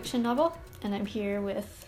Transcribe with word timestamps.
fiction 0.00 0.22
novel, 0.22 0.56
and 0.82 0.94
I'm 0.94 1.04
here 1.04 1.42
with. 1.42 1.84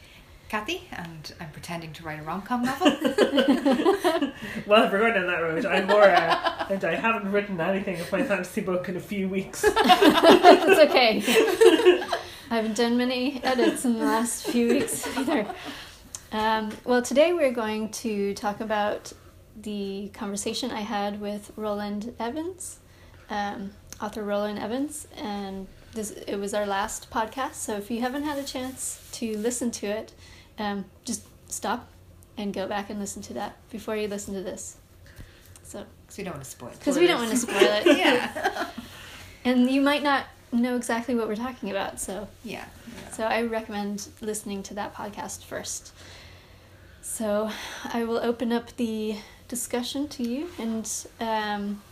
Kathy, 0.51 0.87
and 0.93 1.33
I'm 1.41 1.49
pretending 1.49 1.95
to 1.95 2.03
write 2.03 2.21
a 2.21 2.23
rom 2.23 2.43
com 2.43 2.63
novel. 2.67 2.89
Well, 4.67 4.85
if 4.85 4.93
we're 4.93 4.99
going 4.99 5.15
down 5.15 5.29
that 5.29 5.41
road, 5.41 5.65
I'm 5.65 5.89
Laura, 5.89 6.67
and 6.69 6.85
I 6.85 6.95
haven't 6.95 7.33
written 7.33 7.59
anything 7.59 7.99
of 7.99 8.13
my 8.13 8.23
fantasy 8.23 8.61
book 8.61 8.91
in 8.91 8.99
a 8.99 9.01
few 9.01 9.31
weeks. 9.31 9.65
it's 9.67 10.91
okay. 10.91 11.23
I 12.51 12.57
haven't 12.57 12.77
done 12.77 12.99
many 12.99 13.43
edits 13.43 13.87
in 13.87 13.95
the 13.95 14.05
last 14.05 14.45
few 14.47 14.69
weeks 14.69 15.07
either. 15.17 15.47
Um, 16.33 16.71
well, 16.85 17.01
today 17.01 17.33
we're 17.33 17.53
going 17.53 17.89
to 18.03 18.35
talk 18.35 18.61
about 18.61 19.11
the 19.57 20.11
conversation 20.13 20.71
I 20.71 20.83
had 20.83 21.19
with 21.19 21.51
Roland 21.57 22.15
Evans, 22.19 22.79
um, 23.31 23.71
author 24.03 24.23
Roland 24.23 24.59
Evans, 24.59 25.09
and 25.17 25.67
this 25.93 26.11
it 26.11 26.37
was 26.37 26.55
our 26.55 26.67
last 26.67 27.11
podcast. 27.11 27.55
So 27.55 27.77
if 27.77 27.91
you 27.91 28.01
haven't 28.01 28.25
had 28.25 28.39
a 28.39 28.45
chance 28.45 29.07
to 29.13 29.37
listen 29.39 29.71
to 29.73 29.87
it, 29.87 30.13
um, 30.59 30.85
just 31.05 31.23
stop 31.51 31.89
and 32.39 32.53
go 32.55 32.67
back 32.67 32.89
and 32.91 32.99
listen 32.99 33.23
to 33.23 33.35
that 33.35 33.57
before 33.71 33.97
you 33.97 34.09
listen 34.09 34.35
to 34.35 34.43
this. 34.43 34.77
So 35.63 35.85
Because 36.07 36.19
we 36.19 36.25
don't 36.25 36.35
want 36.35 36.45
to 36.45 36.51
spoil 36.51 36.71
it. 36.71 36.79
because 36.79 36.99
we 37.01 37.07
don't 37.07 37.19
want 37.21 37.31
to 37.31 37.37
spoil 37.37 37.57
it, 37.61 37.87
Yeah. 37.99 38.69
and 39.45 39.71
you 39.71 39.81
might 39.81 40.03
not 40.03 40.27
know 40.51 40.77
exactly 40.77 41.15
what 41.15 41.29
we're 41.29 41.37
talking 41.37 41.71
about. 41.71 42.01
So 42.01 42.29
Yeah. 42.45 42.65
so 43.13 43.25
I 43.25 43.43
recommend 43.43 44.09
listening 44.21 44.63
to 44.65 44.75
that 44.75 44.95
podcast 44.95 45.45
first. 45.45 45.93
So 47.01 47.51
I 47.93 48.05
will 48.05 48.19
open 48.19 48.53
up 48.53 48.77
the 48.77 49.17
discussion 49.49 50.09
to 50.09 50.23
you 50.23 50.49
and 50.59 50.91
um, 51.21 51.83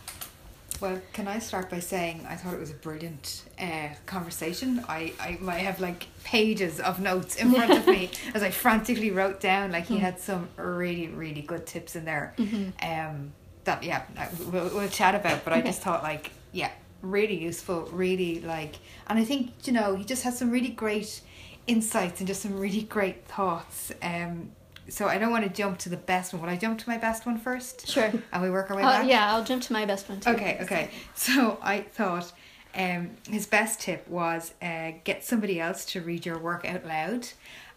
Well, 0.81 0.99
can 1.13 1.27
I 1.27 1.37
start 1.37 1.69
by 1.69 1.79
saying 1.79 2.25
I 2.27 2.35
thought 2.35 2.55
it 2.55 2.59
was 2.59 2.71
a 2.71 2.75
brilliant 2.75 3.43
uh, 3.59 3.89
conversation. 4.07 4.83
I, 4.89 5.13
I 5.19 5.37
might 5.39 5.59
have 5.59 5.79
like 5.79 6.07
pages 6.23 6.79
of 6.79 6.99
notes 6.99 7.35
in 7.35 7.53
front 7.53 7.71
of 7.71 7.85
me 7.85 8.09
as 8.33 8.41
I 8.41 8.49
frantically 8.49 9.11
wrote 9.11 9.39
down. 9.39 9.71
Like 9.71 9.85
he 9.85 9.97
had 9.99 10.19
some 10.19 10.49
really, 10.57 11.07
really 11.07 11.43
good 11.43 11.67
tips 11.67 11.95
in 11.95 12.03
there. 12.03 12.33
Um, 12.81 13.31
that 13.63 13.83
yeah, 13.83 14.03
we'll, 14.51 14.69
we'll 14.73 14.89
chat 14.89 15.13
about. 15.13 15.43
But 15.43 15.53
I 15.53 15.61
just 15.61 15.81
thought 15.81 16.01
like 16.01 16.31
yeah, 16.51 16.71
really 17.03 17.37
useful. 17.37 17.83
Really 17.91 18.41
like, 18.41 18.77
and 19.07 19.19
I 19.19 19.23
think 19.23 19.67
you 19.67 19.73
know 19.73 19.95
he 19.95 20.03
just 20.03 20.23
has 20.23 20.37
some 20.37 20.49
really 20.49 20.69
great 20.69 21.21
insights 21.67 22.19
and 22.19 22.27
just 22.27 22.41
some 22.41 22.59
really 22.59 22.81
great 22.81 23.27
thoughts. 23.27 23.91
Um, 24.01 24.51
so 24.91 25.07
I 25.07 25.17
don't 25.17 25.31
want 25.31 25.43
to 25.45 25.49
jump 25.49 25.77
to 25.79 25.89
the 25.89 25.97
best 25.97 26.33
one. 26.33 26.41
Will 26.41 26.49
I 26.49 26.57
jump 26.57 26.77
to 26.79 26.89
my 26.89 26.97
best 26.97 27.25
one 27.25 27.37
first? 27.37 27.87
sure. 27.87 28.11
And 28.33 28.41
we 28.43 28.49
work 28.49 28.69
our 28.69 28.77
way 28.77 28.83
Uh, 28.83 28.89
back. 28.99 29.07
yeah, 29.07 29.33
I'll 29.33 29.43
jump 29.43 29.63
to 29.63 29.73
my 29.73 29.85
best 29.85 30.07
one 30.09 30.19
too. 30.19 30.29
Okay, 30.31 30.57
okay. 30.61 30.89
So 31.15 31.57
I 31.61 31.81
thought 31.81 32.31
um, 32.75 33.11
his 33.29 33.45
best 33.47 33.79
tip 33.81 34.07
was 34.07 34.53
uh, 34.61 34.91
get 35.03 35.23
somebody 35.23 35.59
else 35.59 35.85
to 35.85 36.01
read 36.01 36.25
your 36.25 36.37
work 36.37 36.65
out 36.65 36.85
loud 36.85 37.27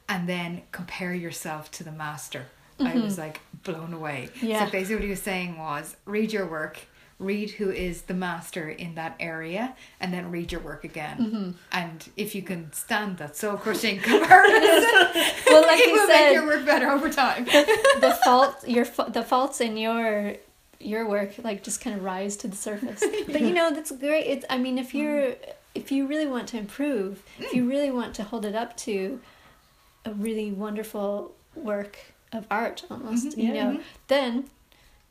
and 0.09 0.29
then 0.29 0.63
compare 0.73 1.15
yourself 1.15 1.71
to 1.73 1.85
the 1.85 1.93
master. 1.93 2.47
I 2.81 2.95
was 2.97 3.17
like 3.19 3.41
blown 3.63 3.95
away. 3.95 4.29
Yeah. 4.43 4.67
So 4.67 4.73
basically, 4.73 4.97
what 4.97 5.05
he 5.05 5.11
was 5.11 5.23
saying 5.23 5.57
was 5.59 5.97
read 6.07 6.33
your 6.33 6.47
work, 6.47 6.81
read 7.19 7.51
who 7.53 7.71
is 7.71 8.03
the 8.03 8.15
master 8.15 8.69
in 8.69 8.95
that 8.97 9.17
area, 9.21 9.75
and 10.01 10.13
then 10.13 10.31
read 10.31 10.53
your 10.53 10.61
work 10.61 10.85
again. 10.85 11.19
Mm-hmm. 11.19 11.51
And 11.73 12.09
if 12.17 12.35
you 12.35 12.43
can 12.43 12.73
stand 12.73 13.19
that 13.19 13.37
soul 13.37 13.57
crushing 13.57 13.99
comparison, 14.03 14.61
Well, 15.47 15.63
like 15.63 15.81
it 15.81 15.89
you 15.89 15.93
will 15.93 16.07
said, 16.09 16.27
make 16.27 16.35
your 16.35 16.47
work 16.47 16.67
better 16.67 16.91
over 16.91 17.11
time. 17.11 17.45
the 17.45 18.19
fault 18.25 18.67
your 18.67 18.85
the 19.09 19.23
faults 19.23 19.61
in 19.61 19.77
your 19.77 20.35
your 20.81 21.09
work 21.09 21.33
like 21.43 21.63
just 21.63 21.81
kind 21.81 21.97
of 21.97 22.03
rise 22.05 22.37
to 22.39 22.49
the 22.49 22.57
surface. 22.57 23.03
But 23.27 23.41
you 23.41 23.53
know 23.53 23.73
that's 23.73 23.93
great. 23.93 24.27
It's 24.27 24.45
I 24.51 24.59
mean 24.59 24.79
if 24.79 24.89
mm-hmm. 24.89 24.99
you're 24.99 25.35
if 25.75 25.91
you 25.91 26.07
really 26.07 26.27
want 26.27 26.49
to 26.49 26.59
improve, 26.59 27.23
if 27.39 27.53
you 27.53 27.65
mm. 27.65 27.69
really 27.69 27.91
want 27.91 28.15
to 28.15 28.23
hold 28.23 28.45
it 28.45 28.55
up 28.55 28.77
to 28.77 29.21
a 30.05 30.13
really 30.13 30.53
wonderful 30.53 31.35
work 31.55 31.99
of 32.33 32.47
art 32.51 32.85
almost, 32.91 33.29
mm-hmm. 33.29 33.41
you 33.41 33.55
Yeah. 33.55 33.73
know, 33.73 33.81
then 34.09 34.45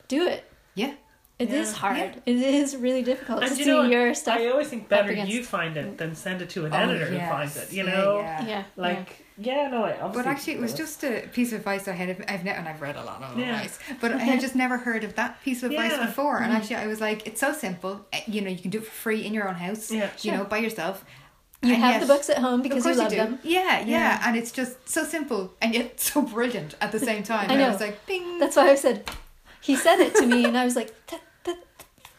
do 0.07 0.27
it. 0.27 0.49
Yeah. 0.75 0.93
It 1.43 1.49
is 1.61 1.69
Yeah. 1.71 1.77
hard. 1.83 1.97
Yeah. 1.97 2.11
It 2.33 2.53
is 2.63 2.75
really 2.85 3.03
difficult 3.11 3.43
And 3.43 3.51
to 3.51 3.57
you 3.57 3.63
see 3.65 3.69
know 3.71 3.83
your 3.83 4.13
stuff. 4.13 4.39
I 4.39 4.47
always 4.47 4.67
think 4.71 4.87
better 4.89 5.11
against- 5.11 5.31
you 5.33 5.43
find 5.43 5.75
it 5.81 5.97
than 5.97 6.15
send 6.15 6.41
it 6.43 6.49
to 6.55 6.65
an 6.65 6.73
Oh, 6.73 6.77
editor 6.83 7.05
who 7.05 7.19
finds 7.35 7.55
it. 7.61 7.71
You 7.71 7.83
Yeah, 7.83 7.91
know, 7.95 8.19
yeah. 8.19 8.45
yeah. 8.51 8.63
like 8.75 9.07
yeah, 9.37 9.67
no, 9.67 9.83
I 9.83 9.93
obviously. 9.99 10.13
But 10.23 10.25
actually, 10.31 10.53
it 10.53 10.59
was 10.67 10.73
just 10.83 11.03
a 11.03 11.27
piece 11.33 11.51
of 11.53 11.57
advice 11.59 11.87
I 11.87 11.93
had. 11.93 12.07
I've 12.33 12.43
never, 12.45 12.57
and 12.59 12.67
I've 12.69 12.81
read 12.87 12.95
a 12.97 13.03
lot 13.03 13.19
of 13.23 13.37
Yeah. 13.39 13.55
advice, 13.55 13.79
but 13.99 14.11
I 14.13 14.17
had 14.19 14.39
just 14.47 14.55
never 14.55 14.77
heard 14.77 15.03
of 15.03 15.15
that 15.15 15.41
piece 15.43 15.63
of 15.63 15.71
advice 15.71 15.93
Yeah. 15.97 16.05
before. 16.05 16.37
And 16.43 16.53
actually, 16.53 16.75
I 16.75 16.87
was 16.87 17.01
like, 17.01 17.25
it's 17.27 17.39
so 17.39 17.51
simple. 17.51 18.05
Eh, 18.13 18.21
You 18.27 18.41
know, 18.41 18.51
you 18.51 18.59
can 18.59 18.69
do 18.69 18.77
it 18.77 18.85
for 18.85 18.91
free 19.05 19.25
in 19.25 19.33
your 19.33 19.47
own 19.49 19.55
house. 19.55 19.89
Yeah. 19.91 20.09
You 20.21 20.31
know, 20.33 20.43
by 20.43 20.59
yourself. 20.59 21.03
You 21.63 21.73
And 21.75 21.81
have 21.83 21.93
yet- 21.93 22.01
the 22.01 22.13
books 22.13 22.29
at 22.29 22.39
home 22.39 22.61
because 22.61 22.79
of 22.79 22.83
course 22.83 22.95
you 22.97 23.01
love 23.03 23.11
do. 23.11 23.15
them. 23.15 23.39
Yeah, 23.41 23.79
yeah, 23.79 23.85
Yeah. 23.85 24.21
and 24.27 24.35
it's 24.37 24.51
just 24.51 24.73
so 24.87 25.03
simple 25.05 25.53
and 25.61 25.73
yet 25.73 25.99
so 26.09 26.21
brilliant 26.21 26.75
at 26.81 26.91
the 26.91 26.99
same 26.99 27.23
time. 27.23 27.49
I 27.49 27.53
And 27.53 27.61
know. 27.61 27.67
I 27.67 27.71
was 27.71 27.79
like, 27.81 28.05
bing. 28.05 28.37
That's 28.37 28.55
why 28.57 28.69
I 28.69 28.75
said 28.75 29.09
he 29.61 29.75
said 29.77 29.99
it 30.01 30.13
to 30.15 30.25
me 30.27 30.43
and 30.45 30.57
I 30.57 30.65
was 30.65 30.75
like 30.75 30.89
that, 31.07 31.21
that 31.21 31.21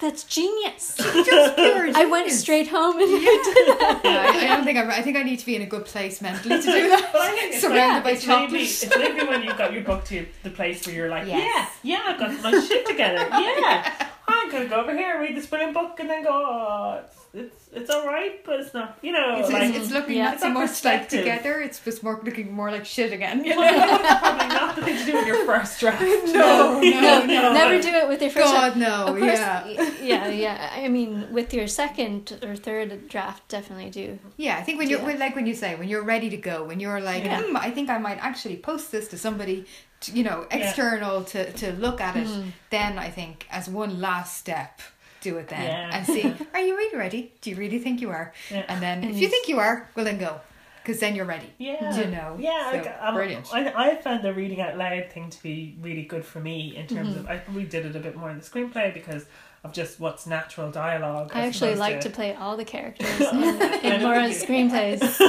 that's 0.00 0.24
genius. 0.24 0.96
I 1.00 2.06
went 2.10 2.30
straight 2.30 2.68
home 2.68 2.96
and 2.96 3.04
I 3.08 3.42
did 3.44 3.78
that. 3.80 4.00
Yeah, 4.04 4.26
I, 4.28 4.44
I 4.44 4.46
don't 4.56 4.64
think 4.64 4.78
I'm. 4.78 4.90
I 4.90 5.00
think 5.02 5.16
I 5.16 5.22
need 5.22 5.38
to 5.38 5.46
be 5.46 5.56
in 5.56 5.62
a 5.62 5.66
good 5.66 5.84
place 5.86 6.20
mentally 6.20 6.60
to 6.60 6.62
do 6.66 6.88
that. 6.88 7.10
But 7.12 7.20
I 7.22 7.30
think 7.30 7.52
it's 7.54 7.60
Surrounded 7.62 7.94
like, 7.94 8.04
by 8.04 8.10
it's 8.10 8.26
maybe, 8.26 8.58
it's 8.62 8.96
maybe 8.96 9.26
when 9.26 9.42
you've 9.42 9.56
got 9.56 9.72
your 9.72 9.82
book 9.82 10.04
to 10.06 10.26
the 10.42 10.50
place 10.50 10.86
where 10.86 10.94
you're 10.94 11.08
like, 11.08 11.26
Yes. 11.26 11.70
yeah, 11.82 11.96
yeah, 11.96 12.02
I've 12.12 12.18
got 12.18 12.42
my 12.42 12.60
shit 12.60 12.86
together. 12.86 13.26
Yeah, 13.32 14.08
I'm 14.28 14.50
gonna 14.50 14.66
go 14.66 14.80
over 14.80 14.96
here, 14.96 15.20
read 15.20 15.36
this 15.36 15.46
brilliant 15.46 15.74
book, 15.74 15.98
and 16.00 16.08
then 16.10 16.24
go, 16.24 16.30
oh, 16.32 17.00
it's 17.34 17.54
it's, 17.54 17.68
it's 17.72 17.90
all 17.90 18.06
right, 18.06 18.44
but 18.44 18.60
it's 18.60 18.72
not. 18.72 18.98
You 19.02 19.12
know, 19.12 19.36
It's, 19.38 19.50
like 19.52 19.64
it's, 19.70 19.76
it's 19.86 19.90
looking 19.92 20.16
Yeah. 20.18 20.24
not 20.24 20.32
It's 20.34 20.42
so 20.42 20.48
that 20.48 20.54
much 20.54 20.84
like 20.84 21.08
together. 21.08 21.60
It's 21.60 21.80
just 21.80 22.02
more 22.02 22.20
looking 22.24 22.52
more 22.52 22.70
like 22.70 22.84
shit 22.84 23.12
again. 23.12 23.44
You 23.44 23.50
know? 23.54 23.60
Well, 23.60 23.98
probably 24.18 24.46
nothing 24.48 24.96
to 24.96 25.04
do 25.04 25.12
with 25.14 25.26
your 25.26 25.44
first 25.44 25.80
draft. 25.80 26.00
No, 26.02 26.80
no, 26.80 26.80
No, 26.80 27.26
no. 27.26 27.52
never 27.52 27.82
do 27.82 27.88
it 27.88 28.08
with 28.08 28.20
your 28.22 28.30
first 28.30 28.44
God 28.44 28.74
draft. 28.74 28.76
no. 28.76 29.06
Of 29.12 29.18
course, 29.18 29.38
yeah. 29.38 29.90
yeah, 30.00 30.28
yeah. 30.28 30.70
I 30.74 30.88
mean, 30.88 31.32
with 31.32 31.52
your 31.52 31.66
second 31.66 32.38
or 32.42 32.54
third 32.56 33.08
draft, 33.08 33.48
definitely 33.48 33.90
do. 33.90 34.18
Yeah, 34.36 34.56
I 34.56 34.62
think 34.62 34.78
when 34.78 34.88
you're 34.88 35.00
when, 35.02 35.18
like 35.18 35.34
when 35.34 35.46
you 35.46 35.54
say 35.54 35.74
when 35.74 35.88
you're 35.88 36.04
ready 36.04 36.30
to 36.30 36.36
go, 36.36 36.64
when 36.64 36.78
you're 36.80 37.00
like, 37.00 37.24
Yeah. 37.24 37.42
hmm, 37.42 37.56
I 37.56 37.70
think 37.70 37.90
I 37.90 37.98
might 37.98 38.18
actually 38.24 38.56
post 38.56 38.92
this 38.92 39.08
to 39.08 39.18
somebody, 39.18 39.66
to, 40.02 40.12
you 40.12 40.22
know, 40.22 40.46
Yeah. 40.50 40.58
external 40.58 41.24
to 41.32 41.52
to 41.52 41.72
look 41.72 42.00
at 42.00 42.14
it. 42.16 42.26
Mm-hmm. 42.28 42.50
Then 42.70 42.98
I 42.98 43.10
think 43.10 43.46
as 43.50 43.68
one 43.68 44.00
last 44.00 44.36
step, 44.38 44.80
do 45.24 45.38
it 45.38 45.48
then 45.48 45.62
Yeah. 45.62 45.90
and 45.96 46.06
see, 46.06 46.22
are 46.54 46.60
you 46.60 46.76
really 46.76 46.96
ready? 46.98 47.32
Do 47.40 47.50
you 47.50 47.56
really 47.56 47.78
think 47.80 48.00
you 48.00 48.10
are? 48.10 48.32
Yeah. 48.50 48.64
And 48.68 48.80
then 48.82 49.02
if 49.04 49.16
you 49.16 49.22
you- 49.22 49.28
think 49.28 49.48
you 49.48 49.58
are, 49.58 49.88
well 49.96 50.04
then 50.04 50.18
go, 50.18 50.40
because 50.82 51.00
then 51.00 51.16
you're 51.16 51.24
ready. 51.36 51.50
Yeah. 51.58 51.96
You 51.98 52.06
know, 52.10 52.36
Yeah, 52.38 52.70
so, 52.70 52.76
like, 52.76 52.96
um, 53.00 53.14
brilliant. 53.14 53.48
I, 53.52 53.60
I 53.90 53.94
found 53.96 54.22
the 54.22 54.32
reading 54.34 54.60
out 54.60 54.76
loud 54.76 55.10
thing 55.10 55.30
to 55.30 55.42
be 55.42 55.76
really 55.80 56.02
good 56.04 56.24
for 56.24 56.40
me 56.40 56.76
in 56.76 56.86
terms 56.86 57.10
Mm-hmm. 57.10 57.20
of 57.20 57.26
I 57.28 57.38
probably 57.38 57.64
did 57.64 57.86
it 57.86 57.96
a 57.96 58.00
bit 58.00 58.14
more 58.16 58.30
in 58.30 58.38
the 58.38 58.44
screenplay 58.44 58.92
because 58.92 59.24
of 59.64 59.72
just 59.72 59.98
what's 59.98 60.26
natural 60.26 60.70
dialogue. 60.70 61.30
I 61.34 61.46
actually 61.46 61.74
like 61.74 62.02
to 62.02 62.10
play 62.10 62.34
all 62.34 62.54
the 62.58 62.66
characters 62.66 63.18
in, 63.32 63.38
in 63.38 64.00
know 64.02 64.08
Laura's 64.08 64.42
you 64.42 64.46
do. 64.46 64.52
screenplays. 64.52 65.00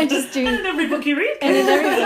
I 0.00 0.06
just 0.08 0.32
do. 0.32 0.46
And 0.46 0.60
in 0.60 0.66
every 0.66 0.86
book 0.88 1.04
you 1.04 1.16
read. 1.18 1.36
And 1.42 1.56
in 1.56 1.66
every, 1.66 2.04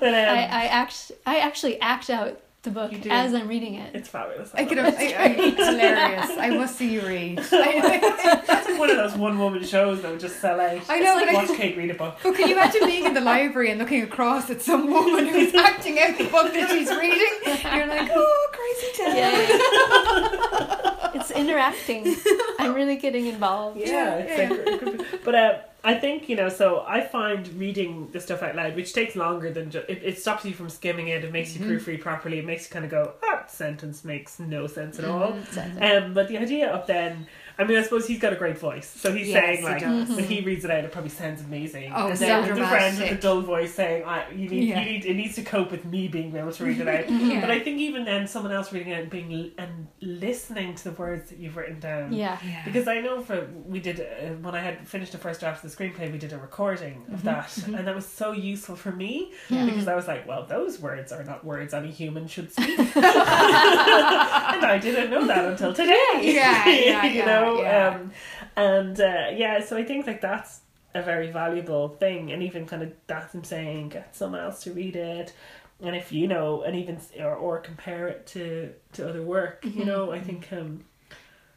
But, 0.00 0.12
um, 0.12 0.14
I, 0.38 0.48
I 0.50 0.64
act. 0.66 1.12
I 1.24 1.38
actually 1.38 1.80
act 1.80 2.10
out 2.10 2.38
the 2.64 2.70
book 2.70 2.92
as 3.06 3.32
I'm 3.34 3.46
reading 3.46 3.74
it. 3.74 3.94
it's 3.94 4.08
fabulous. 4.08 4.50
I 4.54 4.64
could 4.64 4.78
love 4.78 4.94
have, 4.94 5.00
it. 5.00 5.16
I, 5.16 5.22
I, 5.24 5.26
it's 5.38 5.64
hilarious. 5.66 6.30
I 6.38 6.50
must 6.50 6.76
see 6.76 6.92
you 6.92 7.02
read. 7.06 7.38
It's 7.54 8.68
like 8.68 8.78
one 8.78 8.90
of 8.90 8.96
those 8.96 9.14
one 9.16 9.38
woman 9.38 9.62
shows 9.64 10.02
that 10.02 10.10
would 10.10 10.20
just 10.20 10.40
sell 10.40 10.60
out. 10.60 10.80
I 10.88 11.00
know, 11.00 11.18
It's 11.18 11.26
but 11.26 11.28
I- 11.28 11.38
like 11.40 11.48
watch 11.48 11.56
Kate 11.58 11.76
read 11.76 11.90
a 11.90 11.94
book. 11.94 12.16
But 12.22 12.34
can 12.34 12.48
you 12.48 12.54
imagine 12.54 12.80
being 12.86 13.04
in 13.04 13.14
the 13.14 13.20
library 13.20 13.70
and 13.70 13.78
looking 13.78 14.02
across 14.02 14.50
at 14.50 14.60
some 14.62 14.90
woman 14.90 15.26
who's 15.26 15.54
acting 15.70 15.98
out 16.00 16.16
the 16.18 16.24
book 16.24 16.52
that 16.52 16.70
she's 16.70 16.90
reading? 16.90 17.32
You're 17.76 17.86
like, 17.86 18.10
oh, 18.12 18.48
crazy 18.52 19.02
town. 19.04 19.16
Yeah, 19.16 21.10
it's 21.14 21.30
interacting. 21.30 22.16
I'm 22.58 22.74
really 22.74 22.96
getting 22.96 23.26
involved. 23.26 23.78
Yeah, 23.78 24.16
it's 24.16 24.38
yeah. 24.38 24.48
like, 24.48 24.82
it 24.82 24.98
be- 25.12 25.18
but 25.24 25.34
uh, 25.34 25.58
I 25.84 25.94
think 25.94 26.28
you 26.28 26.36
know. 26.36 26.48
So 26.48 26.84
I 26.86 27.02
find 27.02 27.46
reading 27.54 28.08
the 28.12 28.20
stuff 28.20 28.42
out 28.42 28.56
loud, 28.56 28.74
which 28.74 28.92
takes 28.92 29.14
longer 29.14 29.52
than 29.52 29.70
just, 29.70 29.88
it, 29.88 30.00
it 30.02 30.18
stops 30.18 30.44
you 30.44 30.54
from 30.54 30.70
skimming 30.70 31.08
it. 31.08 31.22
It 31.22 31.32
makes 31.32 31.54
you 31.56 31.64
proofread 31.66 32.00
properly. 32.00 32.38
It 32.38 32.46
makes 32.46 32.68
you 32.68 32.72
kind 32.72 32.84
of 32.84 32.90
go, 32.90 33.12
that 33.22 33.50
sentence 33.50 34.04
makes 34.04 34.38
no 34.38 34.66
sense 34.66 34.98
at 34.98 35.04
all. 35.04 35.34
Um, 35.80 36.14
but 36.14 36.28
the 36.28 36.38
idea 36.38 36.72
of 36.72 36.86
then. 36.86 37.26
I 37.56 37.64
mean, 37.64 37.76
I 37.78 37.82
suppose 37.82 38.06
he's 38.08 38.18
got 38.18 38.32
a 38.32 38.36
great 38.36 38.58
voice, 38.58 38.88
so 38.88 39.12
he's 39.12 39.28
Yes, 39.28 39.44
saying 39.44 39.58
he 39.58 39.64
like 39.64 39.80
does. 39.80 40.08
when 40.08 40.24
he 40.24 40.38
mm-hmm. 40.38 40.46
reads 40.46 40.64
it 40.64 40.70
out, 40.72 40.84
it 40.84 40.90
probably 40.90 41.10
sounds 41.10 41.40
amazing. 41.40 41.92
Oh, 41.94 42.08
and 42.08 42.18
so 42.18 42.24
then 42.24 42.48
the 42.48 42.66
friend 42.66 42.98
with 42.98 43.10
the 43.10 43.14
dull 43.16 43.42
voice 43.42 43.72
saying, 43.72 44.04
I, 44.04 44.28
"You 44.30 44.48
need, 44.48 44.68
Yeah. 44.68 44.80
you 44.80 44.84
need, 44.90 45.04
it 45.04 45.14
needs 45.14 45.36
to 45.36 45.42
cope 45.42 45.70
with 45.70 45.84
me 45.84 46.08
being 46.08 46.34
able 46.34 46.50
to 46.50 46.64
read 46.64 46.80
it 46.80 46.88
out." 46.88 47.04
Yeah. 47.24 47.40
But 47.40 47.50
I 47.50 47.60
think 47.60 47.78
even 47.78 48.04
then, 48.04 48.26
someone 48.26 48.52
else 48.52 48.72
reading 48.72 48.92
it 48.92 49.00
and 49.00 49.10
being 49.10 49.52
and 49.56 49.86
listening 50.00 50.74
to 50.74 50.84
the 50.84 50.90
words 50.90 51.30
that 51.30 51.38
you've 51.38 51.56
written 51.56 51.78
down, 51.78 52.12
Yeah. 52.12 52.38
Yeah. 52.44 52.64
because 52.64 52.88
I 52.88 53.00
know 53.00 53.20
for 53.22 53.48
we 53.66 53.78
did 53.78 54.00
uh, 54.00 54.34
when 54.42 54.54
I 54.54 54.60
had 54.60 54.86
finished 54.86 55.12
the 55.12 55.18
first 55.18 55.40
draft 55.40 55.64
of 55.64 55.70
the 55.70 55.76
screenplay, 55.76 56.10
we 56.10 56.18
did 56.18 56.32
a 56.32 56.38
recording 56.38 57.04
of 57.12 57.18
mm-hmm. 57.18 57.26
that, 57.26 57.46
mm-hmm. 57.46 57.74
and 57.76 57.86
that 57.86 57.94
was 57.94 58.06
so 58.06 58.32
useful 58.32 58.74
for 58.74 58.90
me 58.90 59.32
Yeah. 59.48 59.64
because 59.64 59.86
I 59.86 59.94
was 59.94 60.08
like, 60.08 60.26
well, 60.26 60.44
those 60.44 60.80
words 60.80 61.12
are 61.12 61.22
not 61.22 61.44
words 61.44 61.72
any 61.72 61.92
human 61.92 62.26
should 62.26 62.50
speak, 62.52 62.78
and 62.96 62.96
I 62.96 64.78
didn't 64.82 65.10
know 65.10 65.26
that 65.26 65.44
until 65.46 65.72
today. 65.72 65.94
Yeah, 66.20 66.66
yeah, 66.66 67.04
you 67.04 67.18
yeah, 67.18 67.43
know, 67.44 67.62
yeah. 67.62 67.88
um, 67.88 68.12
and 68.56 69.00
uh, 69.00 69.26
yeah, 69.34 69.60
so 69.64 69.76
I 69.76 69.84
think 69.84 70.06
like 70.06 70.20
that's 70.20 70.60
a 70.94 71.02
very 71.02 71.30
valuable 71.30 71.88
thing, 71.88 72.32
and 72.32 72.42
even 72.42 72.66
kind 72.66 72.82
of 72.82 72.92
that's 73.06 73.34
him 73.34 73.44
saying 73.44 73.90
get 73.90 74.14
someone 74.14 74.40
else 74.40 74.62
to 74.64 74.72
read 74.72 74.96
it, 74.96 75.32
and 75.80 75.96
if 75.96 76.12
you 76.12 76.26
know, 76.28 76.62
and 76.62 76.76
even 76.76 76.98
or 77.18 77.34
or 77.34 77.58
compare 77.58 78.08
it 78.08 78.26
to 78.28 78.72
to 78.92 79.08
other 79.08 79.22
work, 79.22 79.64
you 79.64 79.84
know, 79.84 80.12
I 80.12 80.20
think 80.20 80.48
um 80.52 80.84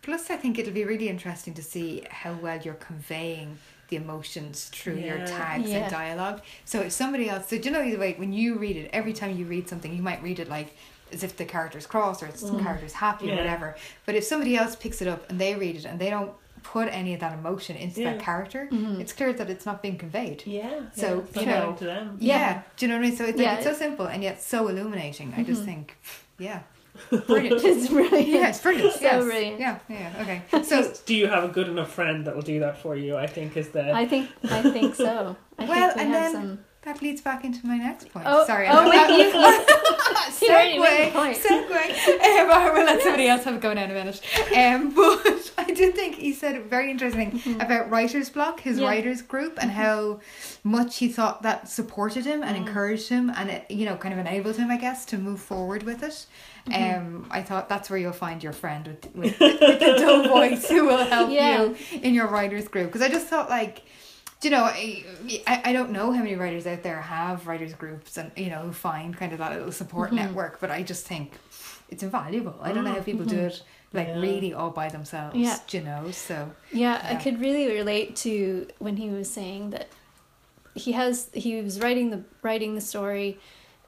Plus, 0.02 0.30
I 0.30 0.38
think 0.38 0.58
it'll 0.58 0.74
be 0.74 0.86
really 0.86 1.10
interesting 1.10 1.54
to 1.56 1.62
see 1.62 2.06
how 2.10 2.32
well 2.36 2.58
you're 2.62 2.76
conveying 2.76 3.58
the 3.90 3.98
emotions 3.98 4.70
through 4.74 4.96
your 4.96 5.18
tags 5.26 5.70
Yeah. 5.70 5.80
and 5.80 5.92
dialogue. 5.92 6.42
So 6.64 6.80
if 6.82 6.94
somebody 6.94 7.30
else, 7.30 7.50
so 7.50 7.58
do 7.58 7.66
you 7.70 7.72
know 7.72 7.84
the 7.84 7.98
way 7.98 8.14
when 8.14 8.32
you 8.32 8.58
read 8.58 8.78
it, 8.78 8.90
every 8.94 9.12
time 9.12 9.38
you 9.38 9.46
read 9.46 9.68
something, 9.68 9.94
you 9.94 10.02
might 10.02 10.24
read 10.24 10.40
it 10.40 10.48
like 10.50 10.78
as 11.12 11.24
if 11.24 11.38
the 11.38 11.46
character's 11.46 11.86
cross 11.86 12.22
or 12.22 12.28
it's 12.28 12.42
the 12.42 12.60
character's 12.60 12.94
happy 12.94 13.32
or 13.32 13.36
whatever. 13.36 13.76
But 14.06 14.16
if 14.16 14.24
somebody 14.24 14.56
else 14.56 14.76
picks 14.76 15.02
it 15.02 15.08
up 15.08 15.30
and 15.30 15.40
they 15.40 15.56
read 15.56 15.76
it 15.76 15.86
and 15.86 16.00
they 16.00 16.10
don't 16.10 16.32
put 16.64 16.88
any 16.90 17.14
of 17.14 17.20
that 17.22 17.34
emotion 17.38 17.76
into 17.78 18.02
Yeah. 18.02 18.14
that 18.14 18.22
character, 18.22 18.68
Mhm. 18.72 19.00
it's 19.00 19.14
clear 19.14 19.32
that 19.34 19.50
it's 19.50 19.66
not 19.66 19.82
being 19.82 19.98
conveyed. 19.98 20.44
yeah, 20.46 20.82
So, 20.94 21.24
yeah, 21.34 21.40
you 21.40 21.46
know, 21.46 21.76
to 21.80 21.86
them. 21.86 22.18
Yeah. 22.20 22.38
Yeah. 22.38 22.62
Do 22.76 22.86
you 22.86 22.90
know 22.92 22.98
what 22.98 23.06
I 23.06 23.08
mean? 23.10 23.18
So 23.18 23.24
it's 23.26 23.38
like 23.38 23.46
Yeah. 23.46 23.56
it's 23.56 23.64
so 23.66 23.74
simple 23.74 24.06
and 24.08 24.22
yet 24.24 24.42
so 24.42 24.68
illuminating. 24.68 25.34
I 25.38 25.44
just 25.44 25.62
Mhm. 25.62 25.66
think, 25.66 25.98
yeah. 26.40 26.60
Brilliant. 27.28 27.64
It's 27.64 27.88
brilliant. 27.90 28.28
yeah, 28.28 28.48
it's 28.50 28.60
brilliant. 28.60 28.94
So 28.96 29.02
yes. 29.02 29.24
brilliant. 29.24 29.60
Yeah, 29.60 29.78
yeah, 29.88 30.14
okay. 30.22 30.42
So 30.64 30.92
Do 31.06 31.16
you 31.16 31.28
have 31.28 31.44
a 31.44 31.48
good 31.48 31.68
enough 31.68 31.92
friend 31.94 32.26
that 32.26 32.36
will 32.36 32.42
do 32.42 32.60
that 32.62 32.80
for 32.82 32.96
you? 32.96 33.16
I 33.16 33.28
think 33.28 33.56
is 33.56 33.70
the 33.70 33.94
I 33.94 34.08
think 34.08 34.30
I 34.50 34.62
think 34.64 34.96
so. 34.96 35.36
I 35.60 35.66
Well, 35.66 35.90
think 35.92 35.96
we 35.96 36.02
and 36.02 36.12
have 36.14 36.24
then- 36.24 36.34
some. 36.34 36.60
That 36.88 37.02
leads 37.02 37.22
back 37.22 37.44
into 37.44 37.66
my 37.68 37.78
next 37.78 38.10
point. 38.12 38.26
Oh, 38.28 38.46
Sorry. 38.46 38.68
oh, 38.70 38.90
wait, 38.90 39.10
you- 39.10 39.28
you 40.48 40.54
already 40.54 40.78
segue, 40.78 41.14
made 41.14 41.36
segue. 41.36 42.42
Um, 42.42 42.52
I 42.52 42.70
will 42.74 42.86
let 42.86 43.02
somebody 43.02 43.28
else 43.28 43.44
have 43.44 43.56
a 43.56 43.58
go 43.60 43.74
now 43.74 43.84
in 43.84 43.92
a 43.92 43.94
minute. 43.94 44.22
Um, 44.56 44.90
but 44.96 45.52
I 45.58 45.66
did 45.74 45.96
think 45.96 46.16
he 46.16 46.34
said 46.34 46.56
a 46.56 46.62
very 46.62 46.90
interesting 46.90 47.38
thing 47.40 47.62
about 47.62 47.90
writer's 47.90 48.30
block, 48.30 48.62
his 48.62 48.78
Mm-hmm. 48.78 48.84
Yeah. 48.84 48.90
writer's 48.90 49.22
group, 49.22 49.58
and 49.62 49.72
how 49.72 50.20
much 50.64 50.98
he 50.98 51.08
thought 51.10 51.42
that 51.44 51.68
supported 51.70 52.26
him 52.26 52.42
Mm. 52.42 52.46
and 52.46 52.58
encouraged 52.58 53.10
him, 53.10 53.32
and 53.36 53.50
it 53.50 53.70
you 53.70 53.86
know 53.86 53.96
kind 53.98 54.14
of 54.14 54.20
enabled 54.20 54.56
him, 54.58 54.70
I 54.72 54.78
guess, 54.78 55.04
to 55.08 55.18
move 55.18 55.40
forward 55.42 55.84
with 55.84 56.04
it. 56.04 56.26
Mm-hmm. 56.70 57.00
Um, 57.00 57.28
I 57.32 57.42
thought 57.42 57.68
that's 57.70 57.90
where 57.90 57.98
you'll 58.00 58.12
find 58.14 58.42
your 58.44 58.54
friend 58.54 58.86
with 58.88 59.06
with, 59.16 59.40
with 59.40 59.60
the 59.80 59.96
dull 60.00 60.28
voice 60.28 60.70
who 60.70 60.86
will 60.86 61.06
help 61.06 61.32
Yeah. 61.32 61.64
you 61.64 61.76
in 62.02 62.14
your 62.14 62.28
writers 62.28 62.68
group. 62.68 62.88
Because 62.88 63.02
I 63.02 63.10
just 63.10 63.28
thought 63.28 63.50
like. 63.50 63.84
Do 64.40 64.48
you 64.50 64.56
know, 64.56 64.64
I, 64.66 65.04
I 65.48 65.62
I 65.66 65.74
don't 65.74 65.92
know 65.92 66.12
how 66.12 66.20
many 66.20 66.36
writers 66.36 66.68
out 66.68 66.84
there 66.84 67.02
have 67.02 67.48
writers 67.48 67.74
groups 67.74 68.18
and, 68.18 68.32
you 68.36 68.50
know, 68.52 68.60
who 68.60 68.72
find 68.72 69.16
kind 69.18 69.32
of 69.32 69.40
that 69.40 69.52
little 69.54 69.72
support 69.72 70.12
Mhm. 70.12 70.16
network, 70.16 70.60
but 70.60 70.70
I 70.70 70.84
just 70.84 71.08
think 71.08 71.32
it's 71.90 72.04
invaluable. 72.04 72.56
I 72.62 72.72
don't 72.72 72.84
know 72.84 72.94
how 72.94 73.02
people 73.02 73.26
do 73.26 73.40
it, 73.40 73.64
like, 73.94 74.08
Yeah. 74.10 74.20
really 74.20 74.54
all 74.54 74.70
by 74.70 74.90
themselves, 74.90 75.36
Yeah. 75.36 75.58
you 75.72 75.82
know? 75.82 76.12
So, 76.12 76.52
Yeah, 76.72 77.02
I 77.04 77.16
could 77.16 77.40
really 77.40 77.68
relate 77.74 78.16
to 78.18 78.68
when 78.78 78.98
he 78.98 79.10
was 79.10 79.30
saying 79.30 79.72
that 79.72 79.88
he 80.76 80.92
has 80.92 81.30
he 81.34 81.60
was 81.60 81.80
writing 81.80 82.12
the 82.12 82.24
writing 82.44 82.76
the 82.76 82.82
story 82.82 83.40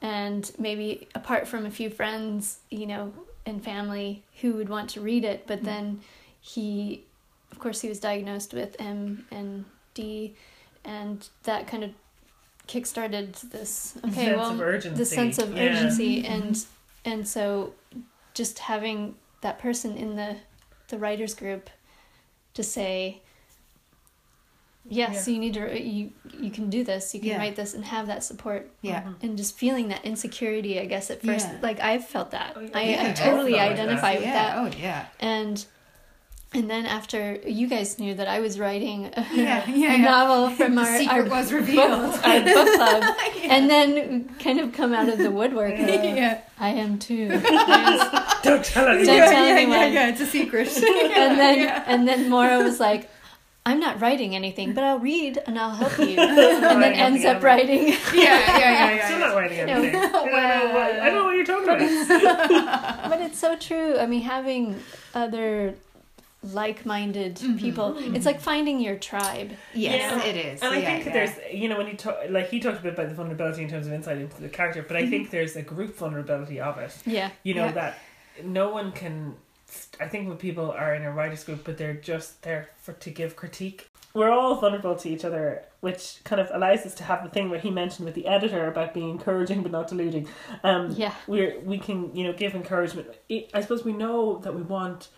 and 0.02 0.52
maybe 0.58 1.08
apart 1.14 1.48
from 1.48 1.68
a 1.68 1.70
few 1.70 1.92
friends, 1.92 2.60
you 2.72 2.88
know, 2.88 3.14
and 3.46 3.64
family 3.64 4.24
who 4.42 4.54
would 4.54 4.70
want 4.70 4.90
to 4.92 5.02
read 5.02 5.24
it, 5.24 5.46
but 5.46 5.60
Mm. 5.62 5.66
then 5.66 6.00
he 6.42 7.04
of 7.52 7.60
course 7.60 7.82
he 7.82 7.90
was 7.90 8.00
diagnosed 8.00 8.54
with 8.56 8.76
M 8.80 9.28
and 9.30 9.66
D 10.00 10.36
and 10.86 11.28
that 11.44 11.68
kind 11.68 11.84
of 11.84 11.92
kickstarted 12.68 13.34
this 13.52 13.98
okay, 14.06 14.14
sense 14.26 14.38
well 14.38 14.52
of 14.52 14.62
urgency. 14.62 14.98
the 14.98 15.06
sense 15.06 15.38
of 15.40 15.56
Yeah. 15.56 15.64
urgency 15.64 16.24
Mm-hmm. 16.24 16.34
and 16.34 16.66
and 17.06 17.28
so 17.28 17.74
just 18.34 18.60
having 18.60 19.16
that 19.42 19.60
person 19.60 19.98
in 19.98 20.16
the 20.16 20.38
the 20.90 20.98
writers 20.98 21.34
group 21.34 21.70
to 22.54 22.64
say 22.64 23.22
yes 24.88 25.28
Yeah. 25.28 25.34
you 25.34 25.40
need 25.40 25.54
to 25.56 25.82
you 25.82 26.12
you 26.40 26.52
can 26.52 26.70
do 26.70 26.84
this 26.84 27.14
you 27.14 27.20
can 27.20 27.30
Yeah. 27.30 27.38
write 27.38 27.56
this 27.56 27.74
and 27.74 27.84
have 27.86 28.08
that 28.08 28.24
support 28.24 28.70
yeah. 28.82 29.02
Mhm. 29.04 29.16
and 29.24 29.38
just 29.38 29.58
feeling 29.58 29.90
that 29.90 30.04
insecurity 30.06 30.80
i 30.80 30.86
guess 30.86 31.10
at 31.12 31.22
first 31.22 31.48
Yeah. 31.48 31.58
like 31.62 31.80
i've 31.80 32.06
felt 32.08 32.32
that 32.32 32.54
Oh, 32.56 32.62
yeah. 32.62 32.70
I, 32.74 32.82
I 32.82 33.10
I 33.10 33.14
totally 33.14 33.52
felt 33.54 33.62
like 33.70 33.72
identify 33.80 34.14
that. 34.14 34.20
with 34.20 34.28
yeah. 34.28 34.34
that 34.34 34.58
Oh, 34.58 34.78
yeah. 34.80 35.06
and 35.20 35.66
and 36.54 36.70
then 36.70 36.86
after 36.86 37.36
you 37.46 37.68
guys 37.68 38.00
knew 38.00 38.14
that 38.16 38.28
i 38.28 38.40
was 38.40 38.60
writing 38.60 39.06
a, 39.16 39.28
Yeah, 39.34 39.70
yeah, 39.70 39.94
a 39.96 39.98
yeah. 39.98 39.98
novel 39.98 40.50
from 40.56 40.78
our, 40.78 40.98
secret 40.98 41.26
our 41.26 41.30
was 41.30 41.54
revealed. 41.54 42.16
our 42.24 42.42
book 42.42 42.76
club 42.76 43.04
yeah. 43.36 43.56
and 43.56 43.70
then 43.70 44.30
kind 44.40 44.60
of 44.60 44.74
come 44.74 44.94
out 44.94 45.10
of 45.10 45.18
the 45.20 45.32
woodwork 45.32 45.74
uh, 45.74 45.84
yeah. 45.84 46.42
I 46.60 46.70
am 46.70 47.00
too. 47.00 47.28
Yes. 47.32 48.42
Don't 48.44 48.66
tell 48.66 48.88
anyone. 48.88 49.06
Don't 49.06 49.30
tell 49.32 49.46
yeah, 49.46 49.54
anyone. 49.54 49.80
Yeah, 49.80 49.88
yeah, 49.88 50.10
it's 50.10 50.20
a 50.22 50.26
secret. 50.26 50.68
and 50.76 51.40
then 51.40 51.60
yeah. 51.60 51.84
and 51.88 52.06
then 52.06 52.30
Maura 52.30 52.62
was 52.62 52.82
like, 52.82 53.10
I'm 53.66 53.80
not 53.80 54.02
writing 54.02 54.36
anything, 54.36 54.74
but 54.74 54.84
I'll 54.84 55.00
read 55.00 55.38
and 55.46 55.58
I'll 55.58 55.72
help 55.72 55.98
you. 56.00 56.20
And 56.20 56.82
then 56.84 56.94
ends 56.94 57.24
up 57.24 57.42
writing. 57.42 57.88
yeah, 57.90 57.94
yeah, 58.14 58.58
yeah, 58.60 58.86
I'm 58.90 58.98
yeah. 58.98 59.06
still 59.06 59.20
yeah. 59.20 59.28
not 59.28 59.36
writing 59.38 59.66
No. 59.68 59.74
anything. 59.74 59.96
I, 59.96 60.12
don't 60.12 60.14
know 60.14 60.74
what, 60.74 60.92
I 60.92 61.06
don't 61.06 61.16
know 61.16 61.24
what 61.26 61.36
you're 61.36 61.46
talking 61.46 61.70
about. 61.70 63.10
but 63.10 63.22
it's 63.22 63.40
so 63.40 63.56
true. 63.56 63.98
I 63.98 64.06
mean, 64.06 64.22
having 64.24 64.82
other 65.14 65.76
like-minded 66.42 67.36
Mhm. 67.36 67.60
people, 67.60 67.96
it's 68.16 68.26
like 68.26 68.40
finding 68.40 68.80
your 68.80 68.96
tribe. 68.96 69.52
Yes, 69.74 70.12
Yeah. 70.12 70.24
it 70.30 70.36
is. 70.38 70.62
And 70.62 70.74
I 70.74 70.78
yeah, 70.80 70.86
think 70.86 71.06
yeah. 71.08 71.14
there's, 71.14 71.32
you 71.54 71.68
know, 71.68 71.78
when 71.78 71.88
he 71.88 71.94
talk, 71.96 72.18
like 72.30 72.50
he 72.50 72.60
talked 72.60 72.80
a 72.80 72.82
bit 72.84 72.94
about 72.94 73.10
the 73.10 73.16
vulnerability 73.16 73.64
in 73.64 73.70
terms 73.70 73.88
of 73.88 73.94
insight 73.94 74.18
into 74.20 74.42
the 74.42 74.50
character, 74.50 74.84
but 74.88 74.96
I 74.96 75.02
Mm-hmm. 75.02 75.10
think 75.12 75.30
there's 75.32 75.56
a 75.56 75.62
group 75.62 75.96
vulnerability 75.98 76.60
of 76.60 76.78
it. 76.78 76.96
Yeah. 77.06 77.30
You 77.44 77.56
know 77.56 77.66
Yeah. 77.66 77.72
that 77.74 78.00
no 78.44 78.70
one 78.70 78.92
can. 78.92 79.36
I 80.00 80.08
think 80.08 80.28
when 80.28 80.38
people 80.38 80.72
are 80.72 80.96
in 80.96 81.04
a 81.04 81.12
writers 81.12 81.44
group, 81.44 81.64
but 81.64 81.78
they're 81.78 81.94
just 81.94 82.42
there 82.42 82.70
for 82.82 82.94
to 82.94 83.10
give 83.12 83.36
critique. 83.36 83.88
We're 84.16 84.32
all 84.32 84.56
vulnerable 84.56 84.96
to 84.96 85.08
each 85.10 85.24
other, 85.24 85.64
which 85.82 86.22
kind 86.24 86.42
of 86.42 86.50
allows 86.52 86.84
us 86.88 86.96
to 86.96 87.04
have 87.04 87.24
the 87.24 87.30
thing 87.30 87.52
where 87.52 87.60
he 87.60 87.70
mentioned 87.70 88.06
with 88.06 88.16
the 88.16 88.26
editor 88.26 88.66
about 88.68 88.96
being 88.96 89.10
encouraging 89.12 89.62
but 89.62 89.72
not 89.72 89.88
deluding. 89.90 90.28
Um, 90.64 90.90
Yeah. 90.98 91.14
we're 91.28 91.60
we 91.60 91.78
can 91.78 92.16
you 92.16 92.24
know 92.24 92.34
give 92.34 92.56
encouragement. 92.56 93.10
I 93.30 93.46
I 93.54 93.62
suppose 93.62 93.84
we 93.86 93.94
know 93.94 94.40
that 94.40 94.56
we 94.56 94.64
want 94.64 95.10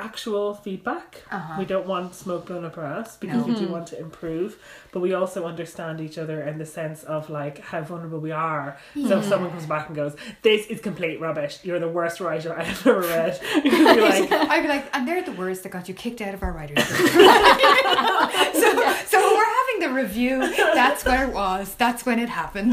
actual 0.00 0.54
feedback. 0.54 1.22
Uh-huh. 1.30 1.56
We 1.58 1.64
don't 1.66 1.86
want 1.86 2.14
smoke 2.14 2.46
blown 2.46 2.64
up 2.64 2.76
our 2.78 2.84
ass 2.84 3.16
because 3.16 3.44
we 3.44 3.54
do 3.54 3.66
Mhm. 3.66 3.70
want 3.70 3.86
to 3.88 3.98
improve, 4.00 4.56
but 4.92 5.00
we 5.00 5.12
also 5.14 5.44
understand 5.46 6.00
each 6.00 6.16
other 6.18 6.40
in 6.42 6.58
the 6.58 6.66
sense 6.66 7.02
of 7.04 7.28
like 7.30 7.60
how 7.70 7.82
vulnerable 7.82 8.18
we 8.20 8.32
are. 8.32 8.76
So 9.08 9.18
if 9.18 9.24
someone 9.26 9.50
comes 9.50 9.66
back 9.66 9.86
and 9.88 9.96
goes, 9.96 10.14
"This 10.42 10.66
is 10.66 10.80
complete 10.80 11.20
rubbish. 11.20 11.58
You're 11.62 11.78
the 11.80 11.88
worst 11.88 12.20
writer 12.20 12.50
I've 12.58 12.86
ever 12.86 13.00
read," 13.14 13.38
you'd 13.64 13.70
be 13.96 14.00
like, 14.00 14.32
I'd 14.52 14.62
be 14.62 14.68
like, 14.68 14.86
and 14.94 15.06
they're 15.06 15.22
the 15.22 15.32
words 15.32 15.60
that 15.62 15.70
got 15.70 15.88
you 15.88 15.94
kicked 15.94 16.20
out 16.20 16.34
of 16.34 16.42
our 16.42 16.52
writers 16.52 16.84
group. 16.88 17.10
so, 17.10 18.68
so 19.06 19.16
when 19.20 19.34
we're 19.36 19.54
having 19.60 19.78
the 19.80 19.90
review, 20.02 20.38
that's 20.74 21.04
where 21.04 21.24
it 21.28 21.32
was. 21.34 21.74
That's 21.74 22.04
when 22.06 22.18
it 22.18 22.28
happened. 22.28 22.72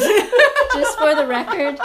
Just 0.73 0.97
for 0.99 1.15
the 1.15 1.25
record, 1.27 1.79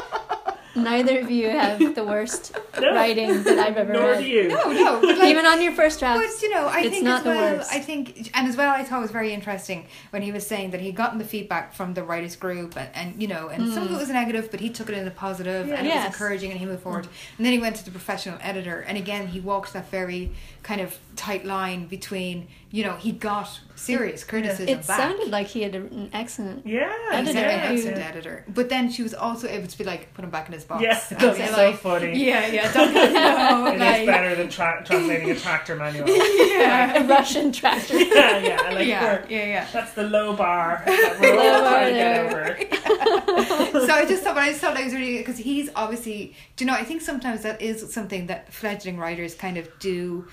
neither 0.74 1.18
of 1.20 1.30
you 1.30 1.48
have 1.50 1.94
the 1.94 2.04
worst 2.04 2.56
"No, 2.80 2.94
writing 2.94 3.42
that 3.42 3.58
I've 3.58 3.76
ever 3.76 3.92
nor 3.92 4.10
read. 4.12 4.20
do 4.20 4.26
you." 4.26 4.48
no, 4.48 4.72
no. 4.72 5.00
Like, 5.22 5.30
Even 5.30 5.46
on 5.46 5.62
your 5.62 5.72
first 5.72 6.00
draft. 6.00 6.20
But 6.20 6.42
you 6.42 6.50
know, 6.50 6.66
I 6.66 6.80
It's 6.80 6.90
think 6.90 7.04
not 7.04 7.18
as 7.18 7.24
the 7.24 7.30
well. 7.30 7.56
worst. 7.58 7.72
I 7.72 7.78
think, 7.80 8.30
and 8.34 8.48
as 8.48 8.56
well, 8.56 8.72
I 8.74 8.82
thought 8.82 8.98
it 8.98 9.02
was 9.02 9.10
very 9.10 9.32
interesting 9.32 9.86
when 10.10 10.22
he 10.22 10.32
was 10.32 10.46
saying 10.46 10.70
that 10.72 10.80
he'd 10.80 10.96
gotten 10.96 11.18
the 11.18 11.24
feedback 11.24 11.74
from 11.74 11.94
the 11.94 12.02
writers 12.02 12.36
group, 12.36 12.76
and, 12.76 12.88
and 12.94 13.22
you 13.22 13.28
know, 13.28 13.48
and 13.48 13.72
some 13.72 13.84
of 13.84 13.88
hmm. 13.90 13.94
it 13.96 13.98
was 13.98 14.08
negative, 14.10 14.50
but 14.50 14.60
he 14.60 14.70
took 14.70 14.88
it 14.88 14.96
in 14.96 15.06
a 15.06 15.10
positive, 15.10 15.70
and 15.70 15.86
it 15.86 15.90
Yes. 15.90 16.06
was 16.06 16.14
encouraging, 16.14 16.50
and 16.50 16.58
he 16.60 16.66
moved 16.66 16.78
hmm. 16.78 16.84
forward. 16.84 17.08
And 17.36 17.44
then 17.46 17.52
he 17.52 17.58
went 17.58 17.76
to 17.76 17.84
the 17.84 17.90
professional 17.90 18.38
editor, 18.40 18.80
and 18.80 18.96
again, 18.98 19.28
he 19.28 19.40
walked 19.40 19.72
that 19.74 19.90
very 19.90 20.32
kind 20.62 20.80
of 20.80 20.96
tight 21.16 21.44
line 21.44 21.86
between, 21.86 22.46
you 22.70 22.84
know, 22.84 22.94
he 22.96 23.10
got 23.12 23.60
serious 23.74 24.22
criticism 24.24 24.66
back. 24.66 24.76
it 24.76 24.86
back. 24.86 24.96
sounded 24.96 25.28
like 25.28 25.46
he 25.48 25.62
had 25.62 25.74
an 25.74 26.08
excellent. 26.12 26.64
Yeah, 26.66 26.92
He's 27.20 27.28
editor 27.30 27.38
an 27.38 27.58
yeah, 27.58 27.70
excellent 27.72 27.96
yeah. 27.98 28.08
editor, 28.08 28.44
but 28.48 28.68
then 28.68 28.90
she 28.90 29.02
was 29.02 29.12
also 29.12 29.48
able 29.48 29.66
to 29.66 29.78
be 29.78 29.84
like, 29.84 30.14
put 30.14 30.24
him 30.24 30.30
back 30.30 30.46
in 30.46 30.52
his 30.52 30.64
box. 30.64 30.82
Yes, 30.82 31.10
And 31.10 31.20
that's 31.20 31.38
be 31.38 31.46
so 31.46 31.52
like, 31.56 31.76
funny. 31.78 32.24
Yeah, 32.24 32.46
yeah, 32.46 32.61
don't 32.72 32.94
you 32.94 33.12
know, 33.12 33.66
It 33.66 33.74
is 33.74 33.80
like, 33.80 34.06
better 34.06 34.34
than 34.34 34.48
tra- 34.48 34.82
translating 34.84 35.30
a 35.30 35.34
tractor 35.36 35.76
manual. 35.76 36.06
yeah, 36.48 37.02
A 37.02 37.06
Russian 37.06 37.50
tractor. 37.52 37.98
yeah, 38.00 38.38
yeah, 38.38 38.70
like 38.70 38.86
yeah, 38.86 39.02
we're- 39.04 39.26
yeah, 39.28 39.46
yeah. 39.46 39.66
that's 39.72 39.92
the 39.94 40.04
low 40.04 40.34
bar 40.34 40.82
that 40.86 41.18
we're 41.20 41.36
Low 41.36 41.52
all 41.54 41.60
bar 41.62 41.80
trying 41.80 42.58
to 42.58 42.66
get 42.68 43.70
over. 43.72 43.86
so 43.86 43.92
I 43.92 44.04
just 44.06 44.22
thought, 44.22 44.34
but 44.34 44.44
I 44.44 44.48
just 44.50 44.60
thought 44.60 44.74
that 44.74 44.84
was 44.84 44.94
really 44.94 45.18
because 45.18 45.38
he's 45.38 45.70
obviously. 45.74 46.34
Do 46.56 46.64
you 46.64 46.70
know? 46.70 46.76
I 46.76 46.84
think 46.84 47.02
sometimes 47.02 47.42
that 47.42 47.60
is 47.62 47.92
something 47.92 48.26
that 48.28 48.52
fledgling 48.52 48.98
writers 48.98 49.34
kind 49.34 49.56
of 49.56 49.68
do 49.78 50.26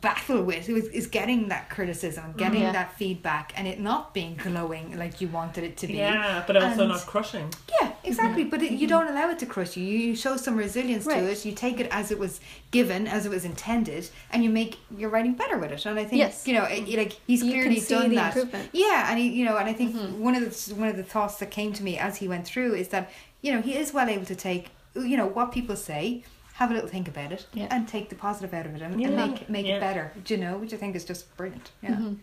battle 0.00 0.42
with 0.42 0.68
is, 0.68 0.86
is 0.88 1.06
getting 1.06 1.48
that 1.50 1.70
criticism, 1.70 2.24
mm-hmm. 2.30 2.38
getting 2.38 2.62
Yeah. 2.62 2.72
that 2.72 2.96
feedback, 2.98 3.52
and 3.56 3.68
it 3.68 3.78
not 3.78 4.12
being 4.12 4.34
glowing 4.36 4.98
like 4.98 5.20
you 5.20 5.28
wanted 5.28 5.62
it 5.64 5.76
to 5.78 5.86
be. 5.86 5.94
Yeah, 5.94 6.42
but 6.46 6.56
also 6.56 6.80
And- 6.82 6.88
not 6.90 7.00
crushing. 7.06 7.52
Yeah, 7.80 7.87
exactly. 8.08 8.44
But 8.44 8.62
it, 8.62 8.72
you 8.72 8.86
don't 8.86 9.08
allow 9.08 9.30
it 9.30 9.38
to 9.40 9.46
crush 9.46 9.76
you. 9.76 9.84
You, 9.84 10.16
show 10.16 10.36
some 10.36 10.56
resilience 10.56 11.06
Right. 11.06 11.20
to 11.20 11.30
it. 11.30 11.44
You 11.44 11.52
take 11.52 11.78
it 11.80 11.88
as 11.90 12.10
it 12.10 12.18
was 12.18 12.40
given, 12.70 13.06
as 13.06 13.24
it 13.26 13.30
was 13.30 13.44
intended, 13.44 14.08
and 14.32 14.42
you 14.44 14.50
make 14.50 14.78
your 14.96 15.10
writing 15.10 15.34
better 15.34 15.56
with 15.58 15.70
it. 15.72 15.86
And 15.86 15.98
I 15.98 16.04
think 16.04 16.18
Yes. 16.18 16.46
you 16.46 16.54
know, 16.54 16.64
it, 16.64 16.88
like 16.96 17.12
he's 17.26 17.42
You 17.42 17.52
clearly 17.52 17.80
done 17.80 18.14
that. 18.14 18.36
Yeah, 18.72 19.06
and 19.10 19.18
he, 19.18 19.28
you 19.28 19.44
know, 19.44 19.56
and 19.56 19.68
I 19.68 19.72
think 19.72 19.94
Mhm. 19.94 20.18
one 20.18 20.34
of 20.34 20.42
the 20.42 20.74
one 20.74 20.88
of 20.88 20.96
the 20.96 21.04
thoughts 21.04 21.36
that 21.38 21.50
came 21.50 21.72
to 21.74 21.82
me 21.82 21.96
as 21.98 22.16
he 22.16 22.26
went 22.28 22.44
through 22.46 22.74
is 22.74 22.88
that 22.88 23.10
you 23.42 23.52
know 23.52 23.60
he 23.60 23.76
is 23.76 23.92
well 23.92 24.08
able 24.08 24.26
to 24.26 24.34
take 24.34 24.70
you 24.94 25.16
know 25.16 25.26
what 25.26 25.52
people 25.52 25.76
say, 25.76 26.24
have 26.54 26.70
a 26.70 26.74
little 26.74 26.88
think 26.88 27.06
about 27.06 27.30
it, 27.30 27.46
Yeah. 27.54 27.68
and 27.70 27.86
take 27.86 28.08
the 28.08 28.16
positive 28.16 28.52
out 28.52 28.66
of 28.66 28.74
it 28.74 28.82
and, 28.82 29.00
Yeah. 29.00 29.08
and 29.08 29.16
make 29.16 29.48
make 29.48 29.66
Yeah. 29.66 29.76
it 29.76 29.80
better. 29.80 30.12
Do 30.24 30.34
you 30.34 30.40
know? 30.40 30.58
Which 30.58 30.72
I 30.74 30.76
think 30.76 30.96
is 30.96 31.04
just 31.04 31.36
brilliant. 31.36 31.70
Yeah. 31.82 31.90
Mhm. 31.90 32.16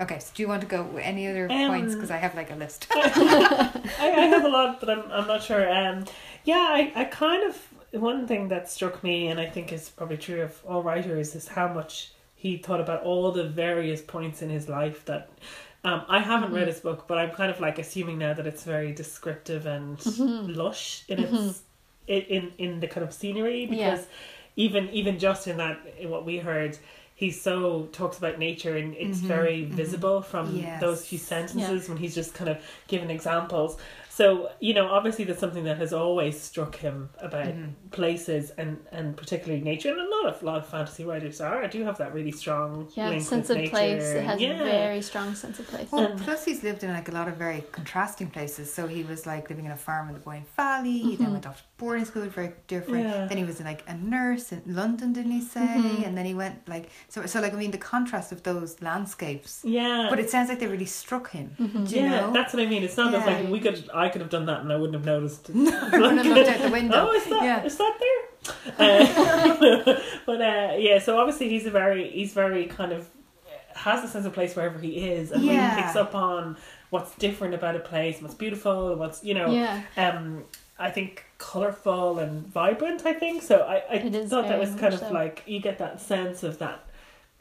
Okay, 0.00 0.18
so 0.18 0.32
do 0.34 0.42
you 0.42 0.48
want 0.48 0.60
to 0.62 0.66
go 0.66 0.82
with 0.82 1.04
any 1.04 1.28
other 1.28 1.46
Um, 1.50 1.68
points? 1.68 1.94
Because 1.94 2.10
I 2.10 2.16
have 2.16 2.34
like 2.34 2.50
a 2.50 2.56
list. 2.56 2.86
I, 2.92 3.80
I 4.00 4.26
have 4.26 4.44
a 4.44 4.48
lot, 4.48 4.80
but 4.80 4.90
I'm 4.90 5.10
I'm 5.12 5.26
not 5.28 5.42
sure. 5.42 5.72
Um, 5.72 6.04
yeah, 6.44 6.66
I, 6.70 6.92
I 6.96 7.04
kind 7.04 7.44
of 7.48 7.56
one 7.92 8.26
thing 8.26 8.48
that 8.48 8.68
struck 8.68 9.04
me, 9.04 9.28
and 9.28 9.38
I 9.38 9.46
think 9.46 9.72
is 9.72 9.88
probably 9.88 10.16
true 10.16 10.42
of 10.42 10.60
all 10.66 10.82
writers, 10.82 11.36
is 11.36 11.46
how 11.48 11.68
much 11.72 12.12
he 12.34 12.56
thought 12.56 12.80
about 12.80 13.02
all 13.04 13.30
the 13.30 13.44
various 13.44 14.02
points 14.02 14.42
in 14.42 14.50
his 14.50 14.68
life 14.68 15.04
that. 15.06 15.30
Um, 15.86 16.02
I 16.08 16.20
haven't 16.20 16.54
read 16.54 16.66
his 16.66 16.80
book, 16.80 17.06
but 17.06 17.18
I'm 17.18 17.30
kind 17.32 17.50
of 17.50 17.60
like 17.60 17.78
assuming 17.78 18.16
now 18.16 18.32
that 18.32 18.46
it's 18.46 18.62
very 18.64 18.92
descriptive 18.92 19.66
and 19.66 19.98
lush 20.56 21.04
in 21.08 21.18
its 21.20 21.60
in, 22.08 22.22
in 22.22 22.52
in 22.56 22.80
the 22.80 22.86
kind 22.88 23.04
of 23.06 23.12
scenery 23.12 23.66
because 23.66 24.00
Yeah. 24.00 24.04
even 24.56 24.88
even 24.88 25.18
just 25.18 25.46
in 25.46 25.58
that 25.58 25.78
in 26.00 26.08
what 26.08 26.24
we 26.24 26.38
heard, 26.38 26.78
he 27.24 27.30
so 27.30 27.88
talks 27.92 28.18
about 28.18 28.38
nature 28.38 28.76
and 28.76 28.94
it's 28.94 29.18
mm-hmm, 29.18 29.28
very 29.28 29.62
mm-hmm. 29.62 29.74
visible 29.74 30.20
from 30.20 30.54
Yes. 30.54 30.80
those 30.80 31.06
few 31.06 31.18
sentences 31.18 31.88
when 31.88 31.96
he's 31.96 32.14
just 32.14 32.34
kind 32.34 32.50
of 32.50 32.58
giving 32.86 33.08
examples. 33.08 33.78
So 34.14 34.50
you 34.60 34.74
know, 34.74 34.86
obviously, 34.86 35.24
that's 35.24 35.40
something 35.40 35.64
that 35.64 35.78
has 35.78 35.92
always 35.92 36.40
struck 36.40 36.76
him 36.76 37.10
about 37.18 37.46
mm-hmm. 37.46 37.88
places 37.90 38.50
and 38.50 38.78
and 38.92 39.16
particularly 39.16 39.60
nature. 39.60 39.90
And 39.90 40.00
a 40.00 40.08
lot 40.16 40.26
of 40.26 40.40
a 40.40 40.46
lot 40.46 40.58
of 40.58 40.66
fantasy 40.68 41.04
writers 41.04 41.40
are. 41.40 41.64
I 41.64 41.66
do 41.66 41.82
have 41.82 41.98
that 41.98 42.14
really 42.14 42.30
strong 42.30 42.88
Yeah, 42.94 43.08
link 43.08 43.22
sense 43.22 43.48
with 43.48 43.56
of 43.58 43.62
nature. 43.64 43.70
place. 43.70 44.04
It 44.04 44.24
has 44.24 44.40
yeah. 44.40 44.60
a 44.60 44.64
very 44.64 45.02
strong 45.02 45.34
sense 45.34 45.58
of 45.58 45.66
place. 45.66 45.90
Well, 45.90 46.06
And- 46.06 46.20
plus 46.20 46.44
he's 46.44 46.62
lived 46.62 46.84
in 46.84 46.92
like 46.92 47.08
a 47.08 47.12
lot 47.12 47.26
of 47.26 47.36
very 47.36 47.64
contrasting 47.72 48.28
places. 48.30 48.72
So 48.72 48.86
he 48.86 49.02
was 49.02 49.26
like 49.26 49.50
living 49.50 49.64
in 49.64 49.72
a 49.72 49.76
farm 49.76 50.06
in 50.10 50.14
the 50.14 50.20
Boyne 50.20 50.46
Valley. 50.54 50.98
He 50.98 51.16
then 51.16 51.26
mm-hmm. 51.26 51.32
went 51.32 51.46
off 51.48 51.58
to 51.62 51.64
boarding 51.78 52.04
school, 52.04 52.22
very 52.26 52.52
different. 52.68 53.08
Yeah. 53.08 53.26
Then 53.26 53.38
he 53.38 53.44
was 53.44 53.60
like 53.60 53.82
a 53.88 53.96
nurse 53.96 54.52
in 54.52 54.62
London, 54.80 55.12
didn't 55.12 55.32
he 55.32 55.40
say? 55.40 55.60
Mm-hmm. 55.60 56.04
And 56.04 56.16
then 56.16 56.24
he 56.24 56.34
went 56.34 56.68
like 56.68 56.88
so. 57.08 57.26
So 57.26 57.40
like 57.40 57.52
I 57.52 57.56
mean, 57.56 57.72
the 57.72 57.78
contrast 57.78 58.30
of 58.30 58.44
those 58.44 58.80
landscapes. 58.80 59.62
yeah. 59.64 60.06
But 60.08 60.20
it 60.20 60.30
sounds 60.30 60.48
like 60.50 60.60
they 60.60 60.68
really 60.68 60.92
struck 61.02 61.30
him. 61.30 61.48
Do 61.58 61.96
you 61.96 62.02
yeah, 62.02 62.20
know? 62.20 62.32
that's 62.32 62.52
what 62.54 62.62
I 62.62 62.66
mean. 62.66 62.84
It's 62.84 62.96
not 62.96 63.10
that 63.10 63.26
Yeah. 63.26 63.38
like 63.40 63.48
we 63.50 63.58
could. 63.58 63.90
I 64.03 64.03
could 64.08 64.20
have 64.20 64.30
done 64.30 64.46
that 64.46 64.60
and 64.60 64.72
I 64.72 64.76
wouldn't 64.76 64.94
have 64.94 65.04
noticed. 65.04 65.48
No, 65.54 65.70
I 65.70 65.98
wouldn't 65.98 66.24
have 66.24 66.26
looked 66.36 66.48
out 66.50 66.60
the 66.62 66.70
window. 66.70 67.08
Oh, 67.08 67.12
is 67.14 67.24
that 67.26 67.42
Yeah. 67.42 67.64
is 67.64 67.76
that 67.76 67.98
there? 68.00 68.20
Uh, 68.78 70.00
but 70.26 70.40
uh, 70.40 70.74
yeah, 70.78 70.98
so 70.98 71.18
obviously 71.18 71.48
he's 71.48 71.66
a 71.66 71.70
very 71.70 72.10
he's 72.10 72.32
very 72.32 72.66
kind 72.66 72.92
of 72.92 73.08
has 73.74 74.04
a 74.04 74.08
sense 74.08 74.24
of 74.26 74.32
place 74.32 74.54
wherever 74.54 74.78
he 74.78 75.08
is, 75.10 75.32
and 75.32 75.42
Yeah. 75.44 75.70
really 75.70 75.82
picks 75.82 75.96
up 75.96 76.14
on 76.14 76.56
what's 76.90 77.14
different 77.16 77.54
about 77.54 77.74
a 77.76 77.80
place, 77.80 78.20
what's 78.22 78.34
beautiful, 78.34 78.94
what's 78.96 79.24
you 79.24 79.34
know. 79.34 79.50
Yeah. 79.50 79.82
Um, 79.96 80.44
I 80.78 80.90
think 80.90 81.24
colorful 81.38 82.18
and 82.18 82.46
vibrant. 82.46 83.06
I 83.06 83.12
think 83.14 83.42
so. 83.42 83.60
I 83.62 83.82
I 83.94 83.98
thought 84.26 84.48
that 84.48 84.58
was 84.58 84.74
kind 84.74 84.92
of 84.94 85.00
so. 85.00 85.10
like 85.12 85.42
you 85.46 85.60
get 85.60 85.78
that 85.78 86.00
sense 86.00 86.42
of 86.42 86.58
that 86.58 86.84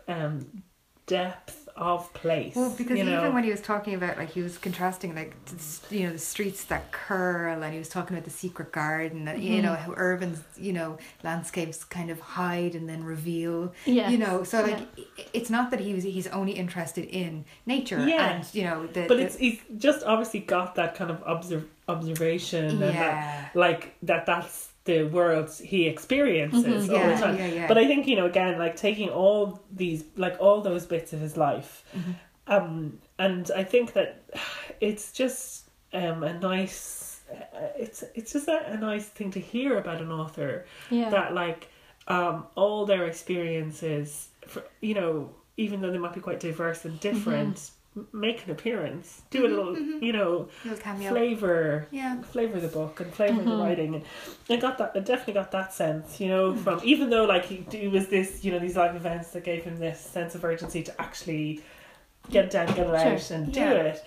um 0.07 0.63
depth 1.07 1.62
of 1.75 2.13
place. 2.13 2.55
Well, 2.55 2.69
because 2.77 2.97
you 2.99 3.03
know? 3.03 3.19
even 3.19 3.33
when 3.33 3.43
he 3.43 3.49
was 3.49 3.61
talking 3.61 3.95
about, 3.95 4.17
like, 4.17 4.29
he 4.31 4.41
was 4.41 4.57
contrasting, 4.57 5.15
like, 5.15 5.35
you 5.89 6.05
know, 6.05 6.11
the 6.13 6.19
streets 6.19 6.65
that 6.65 6.91
curl, 6.91 7.63
and 7.63 7.73
he 7.73 7.79
was 7.79 7.89
talking 7.89 8.15
about 8.15 8.25
the 8.25 8.31
secret 8.31 8.71
garden, 8.71 9.25
that, 9.25 9.39
you 9.39 9.53
Mm-hmm. 9.53 9.63
know, 9.65 9.73
how 9.75 9.93
urban, 9.97 10.37
you 10.55 10.71
know, 10.73 10.97
landscapes 11.23 11.83
kind 11.83 12.09
of 12.11 12.19
hide 12.19 12.75
and 12.75 12.87
then 12.87 13.03
reveal. 13.03 13.73
Yeah. 13.85 14.09
You 14.09 14.17
know, 14.19 14.43
so, 14.43 14.61
like, 14.61 14.79
Yeah. 14.95 15.23
it's 15.33 15.49
not 15.49 15.71
that 15.71 15.79
he 15.79 15.93
was, 15.95 16.03
he's 16.03 16.27
only 16.27 16.51
interested 16.53 17.05
in 17.05 17.45
nature 17.65 18.05
Yeah. 18.07 18.33
and, 18.35 18.45
you 18.53 18.63
know, 18.65 18.85
the. 18.87 19.05
but 19.07 19.17
the- 19.17 19.23
it's 19.23 19.37
he's 19.37 19.59
just 19.77 20.03
obviously 20.05 20.41
got 20.41 20.75
that 20.75 20.93
kind 20.95 21.09
of 21.09 21.23
observ- 21.25 21.69
observation 21.87 22.65
and 22.65 22.79
that 22.81 22.93
yeah. 22.93 23.49
like 23.55 23.93
that 24.03 24.25
that's 24.25 24.69
the 24.85 25.03
world 25.03 25.49
he 25.63 25.87
experiences 25.87 26.89
all 26.89 26.97
Mm-hmm. 26.97 27.09
Yeah, 27.09 27.15
the 27.15 27.21
time 27.21 27.37
yeah, 27.37 27.47
yeah. 27.47 27.67
but 27.67 27.77
i 27.77 27.85
think 27.87 28.05
you 28.07 28.15
know 28.15 28.25
again 28.25 28.57
like 28.59 28.75
taking 28.75 29.09
all 29.09 29.61
these 29.71 30.03
like 30.17 30.35
all 30.39 30.61
those 30.61 30.85
bits 30.85 31.13
of 31.13 31.19
his 31.21 31.35
life 31.37 31.83
Mm-hmm. 31.95 32.11
um 32.47 32.99
and 33.17 33.49
i 33.55 33.63
think 33.63 33.93
that 33.93 34.09
it's 34.81 35.11
just 35.11 35.69
um 35.93 36.23
a 36.23 36.33
nice 36.39 37.21
uh, 37.31 37.67
it's 37.77 38.03
it's 38.15 38.33
just 38.33 38.47
a, 38.47 38.59
a 38.73 38.77
nice 38.77 39.05
thing 39.05 39.31
to 39.31 39.39
hear 39.39 39.77
about 39.77 40.01
an 40.01 40.11
author 40.11 40.65
that 41.09 41.33
like 41.33 41.69
um 42.07 42.45
all 42.55 42.85
their 42.85 43.05
experiences 43.05 44.29
for, 44.47 44.63
you 44.81 44.93
know 44.93 45.29
even 45.55 45.81
though 45.81 45.91
they 45.91 45.97
might 45.99 46.13
be 46.13 46.19
quite 46.19 46.39
diverse 46.39 46.83
and 46.85 46.99
different 46.99 47.57
m 47.57 47.72
make 48.11 48.43
an 48.45 48.51
appearance 48.51 49.21
do 49.29 49.45
a 49.45 49.49
little 49.49 49.77
you 49.77 50.11
know 50.11 50.47
flavor 51.09 51.87
Yeah. 51.91 52.21
flavor 52.21 52.59
the 52.59 52.67
book 52.67 52.99
and 52.99 53.13
flavor 53.13 53.39
Mm-hmm. 53.41 53.49
the 53.49 53.55
writing 53.57 53.95
and 53.95 54.03
I 54.49 54.55
got 54.57 54.77
that 54.79 54.91
I 54.95 54.99
definitely 54.99 55.33
got 55.35 55.51
that 55.51 55.73
sense 55.73 56.19
you 56.19 56.27
know 56.27 56.53
Mm. 56.53 56.63
from 56.63 56.81
even 56.83 57.09
though 57.09 57.25
like 57.25 57.45
he 57.45 57.65
it 57.71 57.91
was 57.91 58.07
this 58.07 58.43
you 58.43 58.51
know 58.51 58.59
these 58.59 58.75
live 58.75 58.95
events 58.95 59.29
that 59.31 59.43
gave 59.43 59.63
him 59.63 59.77
this 59.79 59.99
sense 59.99 60.35
of 60.35 60.43
urgency 60.43 60.81
to 60.83 61.01
actually 61.01 61.61
get 62.29 62.49
down 62.51 62.67
get 62.67 62.87
it 62.87 62.95
out 62.95 63.19
Sure. 63.21 63.37
and 63.37 63.53
do 63.53 63.61
it 63.61 64.03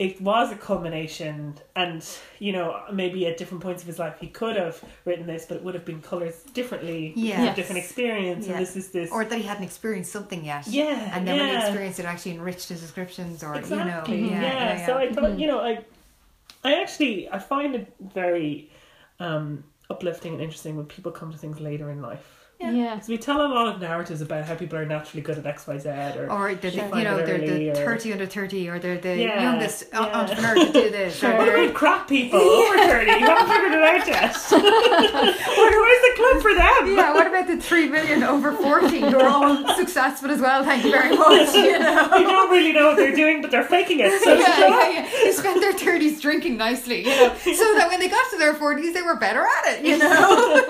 it 0.00 0.18
was 0.18 0.50
a 0.50 0.56
culmination 0.56 1.54
and 1.76 2.02
you 2.38 2.52
know 2.52 2.66
maybe 2.90 3.26
at 3.26 3.36
different 3.36 3.62
points 3.62 3.82
of 3.82 3.86
his 3.86 3.98
life 3.98 4.16
he 4.18 4.28
could 4.28 4.56
have 4.56 4.82
written 5.04 5.26
this 5.26 5.44
but 5.46 5.58
it 5.58 5.62
would 5.62 5.74
have 5.74 5.84
been 5.84 6.00
colours 6.00 6.36
differently 6.54 7.12
Yeah. 7.14 7.52
a 7.52 7.54
different 7.54 7.80
experience 7.84 8.46
Yeah. 8.46 8.52
and 8.54 8.62
this 8.62 8.76
is 8.76 8.88
this 8.90 9.10
Or 9.12 9.24
that 9.26 9.36
he 9.36 9.44
hadn't 9.44 9.64
experienced 9.64 10.10
something 10.10 10.42
yet. 10.42 10.66
yeah 10.66 11.14
And 11.14 11.28
then 11.28 11.38
when 11.38 11.48
he 11.50 11.56
experienced 11.56 11.98
it, 12.00 12.06
actually 12.06 12.32
enriched 12.32 12.68
his 12.70 12.80
descriptions, 12.80 13.44
or 13.44 13.54
Exactly. 13.54 14.20
you 14.24 14.30
know, 14.30 14.30
Yeah, 14.30 14.42
yeah, 14.42 14.78
yeah, 14.78 14.86
So 14.86 14.92
I 14.96 15.04
yeah. 15.04 15.12
thought, 15.14 15.38
you 15.38 15.46
know, 15.46 15.60
I, 15.60 15.84
I 16.64 16.80
actually 16.82 17.28
I 17.30 17.38
find 17.38 17.74
it 17.74 17.92
very 18.00 18.70
um, 19.18 19.64
uplifting 19.90 20.32
and 20.32 20.40
interesting 20.42 20.76
when 20.78 20.86
people 20.86 21.12
come 21.12 21.30
to 21.30 21.38
things 21.38 21.60
later 21.60 21.90
in 21.90 22.00
life. 22.00 22.39
Yeah. 22.60 22.70
Yeah. 22.72 22.94
Because 22.94 23.08
we 23.08 23.16
tell 23.16 23.40
a 23.40 23.48
lot 23.48 23.74
of 23.74 23.80
narratives 23.80 24.20
about 24.20 24.44
how 24.44 24.54
people 24.54 24.78
are 24.78 24.84
naturally 24.84 25.22
good 25.22 25.38
at 25.38 25.46
X, 25.46 25.66
Y, 25.66 25.78
Z, 25.78 25.88
or 25.88 26.30
or 26.30 26.54
the, 26.54 26.70
Sure. 26.70 26.84
you 26.98 27.04
know 27.04 27.16
they're 27.24 27.36
early 27.36 27.70
the 27.70 27.70
or- 27.70 27.74
30 27.96 28.12
under 28.12 28.26
30 28.26 28.68
or 28.68 28.78
they're 28.78 28.98
the 28.98 29.16
Yeah, 29.16 29.42
youngest 29.42 29.84
uh, 29.94 30.00
yeah. 30.06 30.20
entrepreneur 30.20 30.54
to 30.66 30.72
do 30.72 30.90
this 30.90 31.16
Sure. 31.18 31.32
or 31.32 31.36
what 31.38 31.44
they're 31.46 31.62
about 31.64 31.74
crap 31.74 32.06
people 32.06 32.38
over 32.60 32.76
thirty? 32.76 33.10
You 33.12 33.26
haven't 33.26 33.48
figured 33.48 33.72
it 33.72 33.82
out 33.82 34.06
yet. 34.06 34.36
Where- 34.50 35.80
Where's 35.80 36.02
the 36.02 36.09
club 36.16 36.42
for 36.42 36.54
them? 36.54 36.96
yeah 36.96 37.12
what 37.14 37.26
about 37.26 37.46
the 37.46 37.56
3 37.56 37.88
million 37.88 38.22
over 38.22 38.52
40 38.52 39.00
who 39.00 39.18
are 39.18 39.28
all 39.28 39.74
successful 39.76 40.30
as 40.30 40.40
well 40.40 40.64
thank 40.64 40.84
you 40.84 40.90
very 40.90 41.16
much 41.16 41.54
you 41.54 41.78
know 41.78 42.08
They 42.10 42.22
don't 42.24 42.50
really 42.50 42.72
know 42.72 42.88
what 42.88 42.96
they're 42.96 43.14
doing, 43.14 43.42
but 43.42 43.50
they're 43.50 43.64
faking 43.64 44.00
it. 44.00 44.20
So 44.22 44.34
yeah, 44.34 44.58
yeah, 44.58 44.90
yeah. 44.90 45.10
They 45.24 45.32
spent 45.32 45.60
their 45.60 45.72
30s 45.72 46.20
drinking 46.20 46.56
nicely, 46.56 47.00
you 47.00 47.10
know, 47.16 47.34
so 47.36 47.74
that 47.76 47.88
when 47.88 48.00
they 48.00 48.08
got 48.08 48.30
to 48.30 48.38
their 48.38 48.54
40s, 48.54 48.92
they 48.94 49.02
were 49.02 49.16
better 49.16 49.42
at 49.42 49.74
it, 49.74 49.84
you 49.84 49.98
know. 49.98 50.64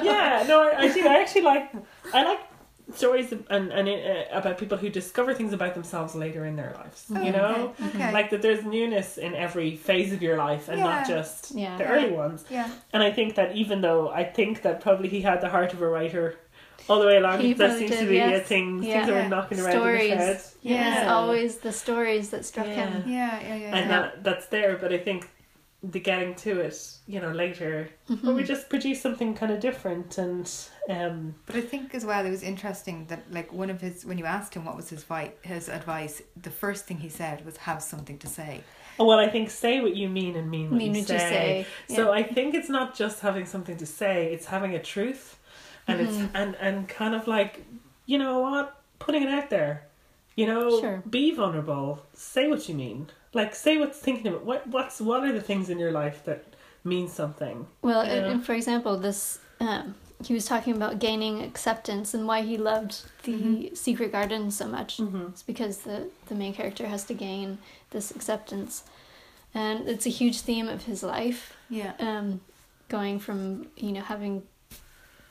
yeah, 0.02 0.44
no, 0.46 0.62
I, 0.62 0.86
I. 0.86 1.02
I 1.12 1.20
actually 1.20 1.42
like 1.42 1.72
I 2.14 2.22
like 2.24 2.51
stories 2.94 3.32
and 3.32 3.72
and 3.72 3.88
uh, 3.88 4.24
about 4.38 4.58
people 4.58 4.76
who 4.76 4.88
discover 4.88 5.32
things 5.34 5.52
about 5.52 5.74
themselves 5.74 6.14
later 6.14 6.44
in 6.44 6.56
their 6.56 6.72
lives. 6.80 7.04
You 7.08 7.32
know, 7.32 7.74
Okay. 7.80 7.88
okay. 7.88 8.12
like 8.12 8.30
that. 8.30 8.42
There's 8.42 8.64
newness 8.64 9.18
in 9.18 9.34
every 9.34 9.76
phase 9.76 10.12
of 10.12 10.20
your 10.22 10.36
life, 10.36 10.68
and 10.68 10.80
not 10.80 11.06
just 11.06 11.52
Yeah. 11.54 11.76
the 11.78 11.86
early 11.86 12.10
ones. 12.10 12.44
yeah. 12.50 12.68
And 12.92 13.02
I 13.02 13.10
think 13.12 13.34
that 13.36 13.54
even 13.56 13.80
though 13.80 14.10
I 14.10 14.24
think 14.24 14.62
that 14.62 14.80
probably 14.80 15.08
he 15.08 15.20
had 15.22 15.40
the 15.40 15.48
heart 15.48 15.72
of 15.72 15.80
a 15.82 15.88
writer 15.88 16.38
all 16.88 16.98
the 17.00 17.06
way 17.06 17.16
along, 17.18 17.38
He 17.40 17.52
there 17.52 17.68
probably 17.68 17.86
seems 17.88 18.00
to 18.00 18.06
be 18.08 18.16
yes. 18.16 18.42
uh, 18.42 18.44
things 18.44 18.84
Yeah. 18.84 18.92
things 18.94 19.06
that 19.06 19.14
Yeah. 19.14 19.22
were 19.22 19.28
knocking 19.28 19.60
around 19.60 19.76
in 19.76 19.96
his 19.98 20.08
head. 20.10 20.40
Stories. 20.40 20.56
Yes, 20.62 20.96
Yeah. 21.04 21.14
always 21.14 21.58
the 21.58 21.72
stories 21.72 22.30
that 22.30 22.44
struck 22.44 22.66
Yeah. 22.66 22.74
him. 22.90 23.04
Yeah, 23.06 23.40
yeah, 23.40 23.54
yeah. 23.54 23.76
and 23.76 23.90
yeah. 23.90 24.00
that 24.00 24.24
that's 24.24 24.46
there. 24.46 24.76
But 24.76 24.92
I 24.92 24.98
think 24.98 25.28
the 25.82 25.98
getting 26.00 26.34
to 26.36 26.60
it, 26.60 26.76
you 27.06 27.20
know, 27.20 27.32
later, 27.32 27.88
Mm-hmm. 28.08 28.24
but 28.26 28.34
we 28.36 28.44
just 28.44 28.68
produce 28.68 29.00
something 29.00 29.34
kind 29.34 29.52
of 29.52 29.58
different 29.60 30.16
and. 30.18 30.48
um 30.88 31.34
But 31.46 31.56
I 31.56 31.60
think 31.60 31.94
as 31.94 32.04
well, 32.04 32.24
it 32.26 32.30
was 32.30 32.42
interesting 32.42 33.06
that 33.06 33.22
like 33.32 33.52
one 33.52 33.70
of 33.74 33.80
his 33.80 34.04
when 34.04 34.18
you 34.18 34.24
asked 34.26 34.54
him 34.54 34.64
what 34.64 34.76
was 34.76 34.88
his 34.90 35.02
vi- 35.04 35.32
his 35.42 35.68
advice, 35.68 36.22
the 36.40 36.50
first 36.50 36.86
thing 36.86 36.98
he 36.98 37.08
said 37.08 37.44
was 37.44 37.56
have 37.68 37.80
something 37.82 38.18
to 38.18 38.28
say. 38.28 38.52
Oh, 38.98 39.06
well, 39.06 39.18
I 39.18 39.28
think 39.34 39.50
say 39.50 39.80
what 39.80 39.94
you 39.96 40.08
mean 40.20 40.36
and 40.36 40.50
mean 40.50 40.66
what, 40.70 40.76
Mean 40.78 40.94
you, 40.94 41.00
what 41.00 41.08
say. 41.08 41.14
you 41.14 41.64
say, 41.64 41.66
So 41.96 42.02
yeah. 42.12 42.20
I 42.20 42.22
think 42.34 42.54
it's 42.54 42.68
not 42.78 42.88
just 43.02 43.20
having 43.20 43.46
something 43.46 43.76
to 43.78 43.86
say; 43.86 44.32
it's 44.34 44.46
having 44.46 44.74
a 44.74 44.82
truth, 44.94 45.24
and 45.88 45.98
Mm-hmm. 46.00 46.24
it's 46.24 46.34
and 46.40 46.50
and 46.66 46.76
kind 46.88 47.14
of 47.14 47.26
like, 47.26 47.52
you 48.06 48.18
know 48.22 48.34
what, 48.46 48.66
putting 49.04 49.22
it 49.26 49.30
out 49.38 49.48
there. 49.50 49.74
You 50.36 50.46
know, 50.46 50.80
Sure. 50.80 51.02
be 51.18 51.24
vulnerable. 51.34 51.88
Say 52.14 52.44
what 52.48 52.68
you 52.68 52.74
mean. 52.74 53.10
Like, 53.34 53.54
say 53.54 53.78
what's 53.78 53.98
thinking 53.98 54.26
about 54.28 54.44
what 54.44 54.66
what's 54.66 55.00
what 55.00 55.24
are 55.24 55.32
the 55.32 55.40
things 55.40 55.70
in 55.70 55.78
your 55.78 55.92
life 55.92 56.24
that 56.24 56.44
mean 56.84 57.08
something. 57.08 57.66
Well, 57.82 58.00
and, 58.02 58.26
and 58.26 58.44
for 58.46 58.52
example, 58.54 58.96
this 58.98 59.38
um, 59.60 59.94
he 60.24 60.34
was 60.34 60.44
talking 60.44 60.74
about 60.76 60.98
gaining 60.98 61.42
acceptance 61.42 62.12
and 62.14 62.26
why 62.26 62.42
he 62.42 62.56
loved 62.56 63.02
the 63.24 63.32
Mm-hmm. 63.32 63.74
secret 63.74 64.12
garden 64.12 64.50
so 64.50 64.66
much. 64.66 64.98
Mm-hmm. 64.98 65.26
It's 65.28 65.42
because 65.42 65.78
the 65.78 66.08
the 66.26 66.34
main 66.34 66.52
character 66.54 66.86
has 66.88 67.04
to 67.04 67.14
gain 67.14 67.58
this 67.90 68.10
acceptance, 68.10 68.84
and 69.54 69.88
it's 69.88 70.06
a 70.06 70.10
huge 70.10 70.40
theme 70.40 70.68
of 70.68 70.84
his 70.84 71.02
life. 71.02 71.56
Yeah. 71.70 71.92
Um, 71.98 72.40
going 72.88 73.18
from 73.18 73.68
you 73.76 73.92
know 73.92 74.02
having 74.02 74.42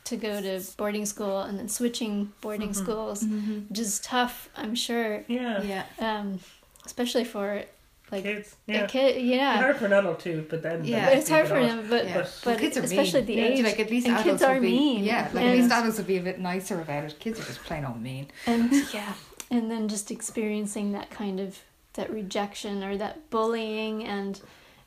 to 0.05 0.17
go 0.17 0.41
to 0.41 0.59
boarding 0.77 1.05
school 1.05 1.41
and 1.41 1.59
then 1.59 1.69
switching 1.69 2.31
boarding 2.41 2.69
Mhm. 2.69 2.75
schools, 2.75 3.23
Mm-hmm. 3.23 3.59
which 3.69 3.79
is 3.79 3.99
tough, 3.99 4.49
I'm 4.57 4.73
sure. 4.75 5.23
Yeah. 5.27 5.61
Yeah. 5.61 5.83
Um, 5.99 6.39
especially 6.85 7.23
for 7.25 7.63
like 8.11 8.23
Kids. 8.23 8.55
a 8.67 8.71
Yeah. 8.73 8.85
kid. 8.87 9.21
Yeah. 9.21 9.57
Hard 9.57 9.77
for 9.77 9.85
an 9.85 9.93
adult 9.93 10.19
too, 10.19 10.45
but 10.49 10.61
then 10.63 10.83
Yeah. 10.83 11.05
But 11.09 11.17
it's 11.17 11.29
hard 11.29 11.47
for 11.47 11.59
them. 11.61 11.87
but 11.89 12.05
Yeah. 12.05 12.13
But- 12.15 12.41
but 12.43 12.59
kids 12.59 12.77
are 12.77 12.81
especially 12.83 13.21
mean. 13.21 13.21
at 13.21 13.27
the 13.27 13.33
Yeah, 13.35 13.45
age, 13.45 13.63
like 13.63 13.79
at 13.79 13.89
least 13.89 14.07
and 14.07 14.15
adults 14.17 14.29
kids 14.29 14.43
are 14.43 14.53
would 14.53 14.61
be, 14.63 14.69
mean. 14.71 15.03
Yeah, 15.03 15.29
like 15.33 15.43
and, 15.43 15.53
at 15.53 15.57
least 15.57 15.71
adults 15.71 15.97
would 15.97 16.07
be 16.07 16.17
a 16.17 16.21
bit 16.21 16.39
nicer 16.39 16.79
about 16.81 17.03
it. 17.05 17.19
Kids 17.19 17.39
are 17.39 17.43
just 17.43 17.61
plain 17.63 17.85
old 17.85 18.01
mean. 18.01 18.27
and 18.45 18.71
yeah, 18.93 19.13
and 19.49 19.71
then 19.71 19.87
just 19.87 20.11
experiencing 20.11 20.91
that 20.91 21.09
kind 21.09 21.39
of 21.39 21.59
that 21.93 22.09
rejection 22.11 22.83
or 22.83 22.97
that 22.97 23.29
bullying 23.29 24.03
and 24.05 24.41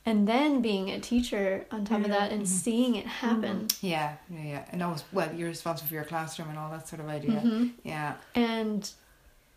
and 0.06 0.28
then 0.28 0.60
being 0.60 0.90
a 0.90 1.00
teacher 1.00 1.64
on 1.70 1.84
top 1.86 2.00
of 2.02 2.08
that 2.08 2.30
and 2.30 2.46
seeing 2.46 2.94
it 2.94 3.06
happen 3.06 3.66
Yeah, 3.80 4.16
yeah, 4.30 4.42
yeah. 4.42 4.64
And 4.70 4.82
always, 4.82 5.02
well, 5.12 5.30
you're 5.34 5.48
responsible 5.48 5.88
for 5.88 5.94
your 5.94 6.04
classroom 6.04 6.50
and 6.50 6.58
all 6.58 6.70
that 6.72 6.86
sort 6.86 7.00
of 7.00 7.08
idea. 7.08 7.40
Mhm. 7.40 7.70
Yeah. 7.84 8.14
and 8.34 8.90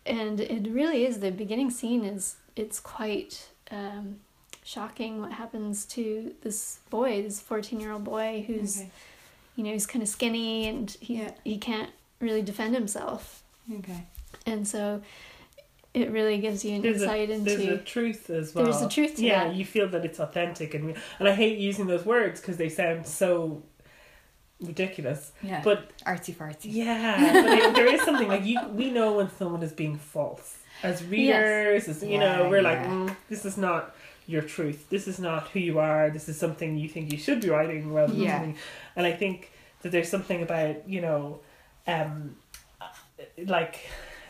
and 0.06 0.40
it 0.40 0.70
really 0.72 1.06
is 1.06 1.20
the 1.20 1.32
beginning 1.32 1.70
scene 1.70 2.06
is 2.06 2.38
it's 2.56 2.80
quite 2.80 3.50
um, 3.72 4.20
shocking 4.64 5.22
what 5.22 5.32
happens 5.34 5.86
to 5.86 6.34
this 6.42 6.80
boy 6.90 7.22
this 7.24 7.40
14 7.40 7.80
year 7.80 7.92
old 7.92 8.04
boy 8.04 8.44
who's 8.48 8.80
Okay. 8.80 8.90
you 9.56 9.64
know 9.64 9.72
he's 9.72 9.86
kind 9.86 10.02
of 10.04 10.10
skinny 10.10 10.68
and 10.68 10.96
he 11.00 11.16
Yeah. 11.22 11.32
he 11.44 11.58
can't 11.58 11.90
really 12.20 12.42
defend 12.42 12.74
himself 12.76 13.44
Okay. 13.80 14.04
and 14.46 14.68
so 14.68 15.02
it 15.94 16.12
really 16.12 16.38
gives 16.40 16.64
you 16.66 16.76
an 16.76 16.82
There's 16.82 17.02
a, 17.02 17.06
insight 17.06 17.30
into 17.30 17.46
there's 17.58 17.68
a 17.68 17.78
truth 17.80 18.30
as 18.30 18.54
well. 18.54 18.66
There's 18.66 18.82
a 18.84 18.90
truth 18.90 19.16
to 19.16 19.24
yeah, 19.26 19.46
that. 19.46 19.56
you 19.56 19.66
feel 19.66 19.88
that 19.90 20.06
it's 20.06 20.20
authentic, 20.20 20.76
and 20.76 20.96
and 21.18 21.28
I 21.28 21.34
hate 21.34 21.58
using 21.58 21.88
those 21.88 22.06
words 22.06 22.40
because 22.40 22.58
they 22.58 22.70
sound 22.70 23.08
so 23.08 23.64
ridiculous. 24.62 25.32
Yeah. 25.42 25.62
But 25.64 25.92
artsy 26.06 26.36
fartsy. 26.36 26.66
yeah, 26.66 27.32
but 27.44 27.58
it, 27.60 27.76
there 27.76 27.88
is 27.88 28.02
something 28.04 28.28
like 28.28 28.46
you. 28.46 28.60
We 28.70 28.92
know 28.92 29.14
when 29.14 29.30
someone 29.38 29.64
is 29.64 29.72
being 29.72 29.98
false 29.98 30.58
as 30.84 31.04
readers. 31.06 31.88
As 31.88 32.04
you 32.04 32.18
know, 32.20 32.48
we're 32.50 32.62
like, 32.62 32.80
mm, 32.80 33.16
this 33.30 33.46
is 33.46 33.58
not 33.58 33.96
your 34.28 34.42
truth. 34.42 34.90
This 34.90 35.08
is 35.08 35.20
not 35.20 35.48
who 35.50 35.60
you 35.60 35.80
are. 35.80 36.10
This 36.10 36.28
is 36.30 36.38
something 36.38 36.78
you 36.78 36.90
think 36.90 37.12
you 37.12 37.18
should 37.18 37.42
be 37.42 37.50
writing 37.50 37.94
rather 37.94 38.14
than 38.14 38.22
Yeah. 38.24 38.38
something. 38.38 38.58
And 38.96 39.06
I 39.06 39.14
think 39.14 39.52
that 39.82 39.92
there's 39.92 40.10
something 40.10 40.42
about 40.42 40.88
you 40.88 41.02
know, 41.02 41.40
um, 41.88 42.36
like 43.46 43.80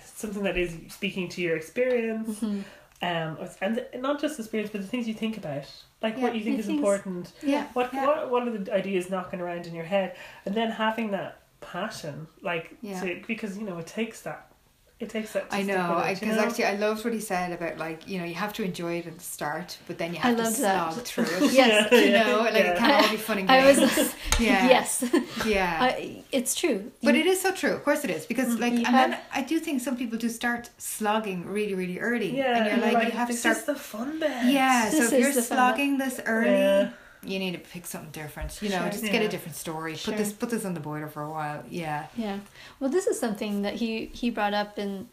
something 0.06 0.44
that 0.44 0.58
is 0.58 0.76
speaking 0.90 1.30
to 1.30 1.42
your 1.42 1.56
experience 1.56 2.40
Mhm. 2.40 2.64
um, 3.02 3.38
and 3.62 3.86
not 4.02 4.20
just 4.20 4.38
the 4.38 4.44
experience, 4.44 4.72
but 4.72 4.82
the 4.82 4.88
things 4.88 5.08
you 5.08 5.14
think 5.14 5.38
about, 5.38 5.66
like 6.02 6.18
what 6.18 6.36
you 6.36 6.44
think 6.44 6.60
is 6.60 6.66
things- 6.66 6.78
important. 6.78 7.32
yeah 7.44 7.68
What 7.74 7.94
Yeah. 7.94 8.06
what 8.06 8.30
what 8.32 8.48
are 8.48 8.58
the 8.58 8.74
ideas 8.74 9.10
knocking 9.10 9.40
around 9.40 9.68
in 9.68 9.76
your 9.76 9.86
head, 9.86 10.16
and 10.46 10.56
then 10.56 10.72
having 10.72 11.12
that 11.12 11.40
passion, 11.62 12.28
like 12.42 12.76
Yeah. 12.82 13.02
to, 13.02 13.22
because 13.28 13.58
you 13.58 13.64
know 13.66 13.78
it 13.78 13.88
takes 13.88 14.22
that, 14.22 14.52
it 15.00 15.10
takes 15.12 15.34
that. 15.34 15.50
To 15.52 15.56
I 15.56 15.62
know, 15.62 15.98
with 15.98 16.10
you 16.10 16.16
because 16.28 16.38
know? 16.38 16.44
actually 16.44 16.66
I 16.66 16.74
loved 16.76 17.04
what 17.06 17.14
he 17.14 17.20
said 17.20 17.52
about 17.52 17.78
like 17.78 18.08
you 18.08 18.18
know 18.20 18.26
you 18.26 18.34
have 18.34 18.52
to 18.54 18.64
enjoy 18.64 18.94
it 19.00 19.06
at 19.08 19.18
the 19.18 19.24
start, 19.24 19.78
but 19.88 19.98
then 20.00 20.14
you 20.14 20.20
I 20.20 20.28
have 20.30 20.38
to 20.38 20.44
loved 20.44 20.60
that. 20.62 20.94
slog 20.94 21.06
through 21.06 21.24
it. 21.48 21.54
Yes. 21.54 21.92
you 21.92 21.98
Yeah. 22.00 22.24
know, 22.28 22.40
like 22.42 22.54
Yeah. 22.56 22.72
it 22.74 22.78
can't 22.80 23.04
all 23.06 23.12
be 23.12 23.18
fun 23.18 23.38
and 23.40 23.52
I 23.56 23.62
games. 23.74 23.80
was 23.98 24.16
yeah, 24.40 24.68
yes 24.68 25.04
yeah. 25.46 25.78
I, 25.82 26.24
it's 26.32 26.56
true 26.56 26.92
but 27.04 27.14
You- 27.14 27.22
it 27.22 27.28
is 27.28 27.40
so 27.42 27.52
true. 27.52 27.74
Of 27.74 27.84
course 27.84 28.04
it 28.04 28.10
is 28.10 28.26
because 28.26 28.48
Mm. 28.56 28.60
like, 28.60 28.74
You 28.74 28.84
and 28.88 28.96
then 28.96 29.18
I 29.34 29.42
do 29.44 29.60
think 29.60 29.82
some 29.82 29.98
people 29.98 30.18
do 30.18 30.30
start 30.30 30.70
slogging 30.78 31.46
really, 31.46 31.76
really 31.76 32.00
early, 32.00 32.36
yeah, 32.38 32.58
and 32.58 32.66
you're 32.82 32.92
like, 32.94 33.06
you 33.06 33.12
have 33.12 33.28
to 33.30 33.34
start. 33.36 33.58
is 33.58 33.64
the 33.66 33.76
fun 33.76 34.20
bit. 34.20 34.32
Yeah, 34.46 34.90
so 34.90 34.98
This 34.98 35.12
if 35.14 35.20
you're 35.22 35.34
slogging 35.44 35.98
this 36.00 36.20
early, 36.26 36.52
Yeah. 36.52 36.90
You 37.24 37.40
need 37.40 37.52
to 37.54 37.60
pick 37.60 37.86
something 37.86 38.12
different. 38.12 38.62
You 38.62 38.70
know, 38.70 38.80
Sure. 38.80 38.90
just 38.90 39.04
get 39.04 39.22
a 39.22 39.28
different 39.28 39.56
story. 39.56 39.96
Sure. 39.96 40.14
Put 40.14 40.18
this, 40.18 40.32
put 40.34 40.50
this 40.50 40.66
on 40.66 40.74
the 40.74 40.80
boiler 40.80 41.08
for 41.08 41.24
a 41.24 41.30
while. 41.30 41.64
Yeah, 41.70 42.08
Yeah. 42.16 42.40
Well, 42.80 42.90
this 42.90 43.08
is 43.08 43.20
something 43.20 43.62
that 43.64 43.76
he 43.76 44.08
he 44.14 44.30
brought 44.30 44.54
up, 44.54 44.78
and 44.78 45.08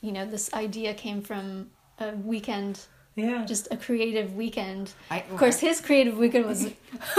you 0.00 0.12
know, 0.12 0.26
this 0.26 0.52
idea 0.52 0.94
came 0.94 1.22
from 1.22 1.70
a 1.98 2.10
weekend, 2.12 2.80
yeah. 3.14 3.44
just 3.46 3.68
a 3.70 3.76
creative 3.76 4.34
weekend. 4.34 4.92
I, 5.10 5.20
Of 5.20 5.38
course, 5.38 5.58
his 5.58 5.80
creative 5.80 6.18
weekend 6.18 6.44
was 6.46 6.68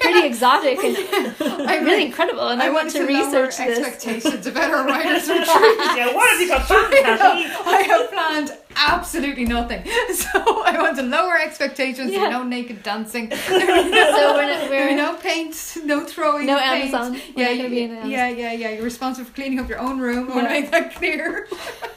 pretty 0.00 0.26
exotic 0.26 0.78
and 0.84 1.86
really 1.86 2.04
incredible, 2.06 2.48
and 2.48 2.62
I, 2.62 2.70
want 2.70 2.90
to, 2.90 3.06
research 3.06 3.56
this. 3.56 3.78
expectations 3.78 4.46
about 4.46 4.70
our 4.72 4.86
writers 4.86 5.28
retreat. 5.28 5.48
yeah, 5.96 6.14
what 6.14 6.28
have 6.30 6.40
you 6.40 6.48
got 6.48 6.66
planned, 6.66 7.52
I 7.66 7.82
have 7.88 8.10
planned 8.12 8.52
absolutely 8.78 9.44
nothing. 9.44 9.82
So 10.14 10.62
I 10.64 10.76
want 10.82 10.96
to 10.96 11.02
lower 11.02 11.38
expectations. 11.38 12.10
Yeah. 12.12 12.28
No 12.28 12.42
naked 12.42 12.82
dancing. 12.82 13.30
so 13.48 13.54
we're, 13.58 14.46
not, 14.46 14.70
we're 14.70 14.96
no 14.96 15.14
paint, 15.16 15.76
no 15.84 16.04
throwing. 16.04 16.46
no 16.46 16.58
paint. 16.58 16.94
Amazon. 16.94 17.12
We're 17.36 17.42
Yeah, 17.42 17.48
not 17.54 17.56
gonna 17.58 17.68
be 17.70 17.82
in 17.82 17.90
yeah, 17.90 17.96
Amazon. 17.96 18.10
yeah, 18.10 18.28
yeah, 18.28 18.52
yeah. 18.52 18.70
You're 18.70 18.84
responsible 18.84 19.26
for 19.28 19.34
cleaning 19.34 19.58
up 19.60 19.68
your 19.68 19.78
own 19.78 19.98
room. 20.00 20.30
I 20.30 20.34
want 20.34 20.46
to 20.48 20.52
make 20.52 20.70
that 20.70 20.94
clear. 20.94 21.48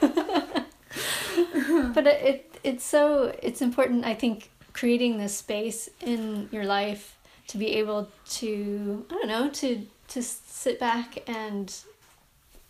but 1.94 2.06
it, 2.06 2.22
it 2.24 2.58
it's 2.64 2.84
so 2.84 3.34
it's 3.42 3.60
important 3.62 4.04
i 4.04 4.14
think 4.14 4.50
creating 4.72 5.18
this 5.18 5.34
space 5.36 5.88
in 6.00 6.48
your 6.52 6.64
life 6.64 7.16
to 7.46 7.58
be 7.58 7.68
able 7.76 8.08
to 8.28 9.04
i 9.10 9.14
don't 9.14 9.28
know 9.28 9.48
to 9.50 9.86
to 10.08 10.22
sit 10.22 10.78
back 10.78 11.18
and 11.28 11.74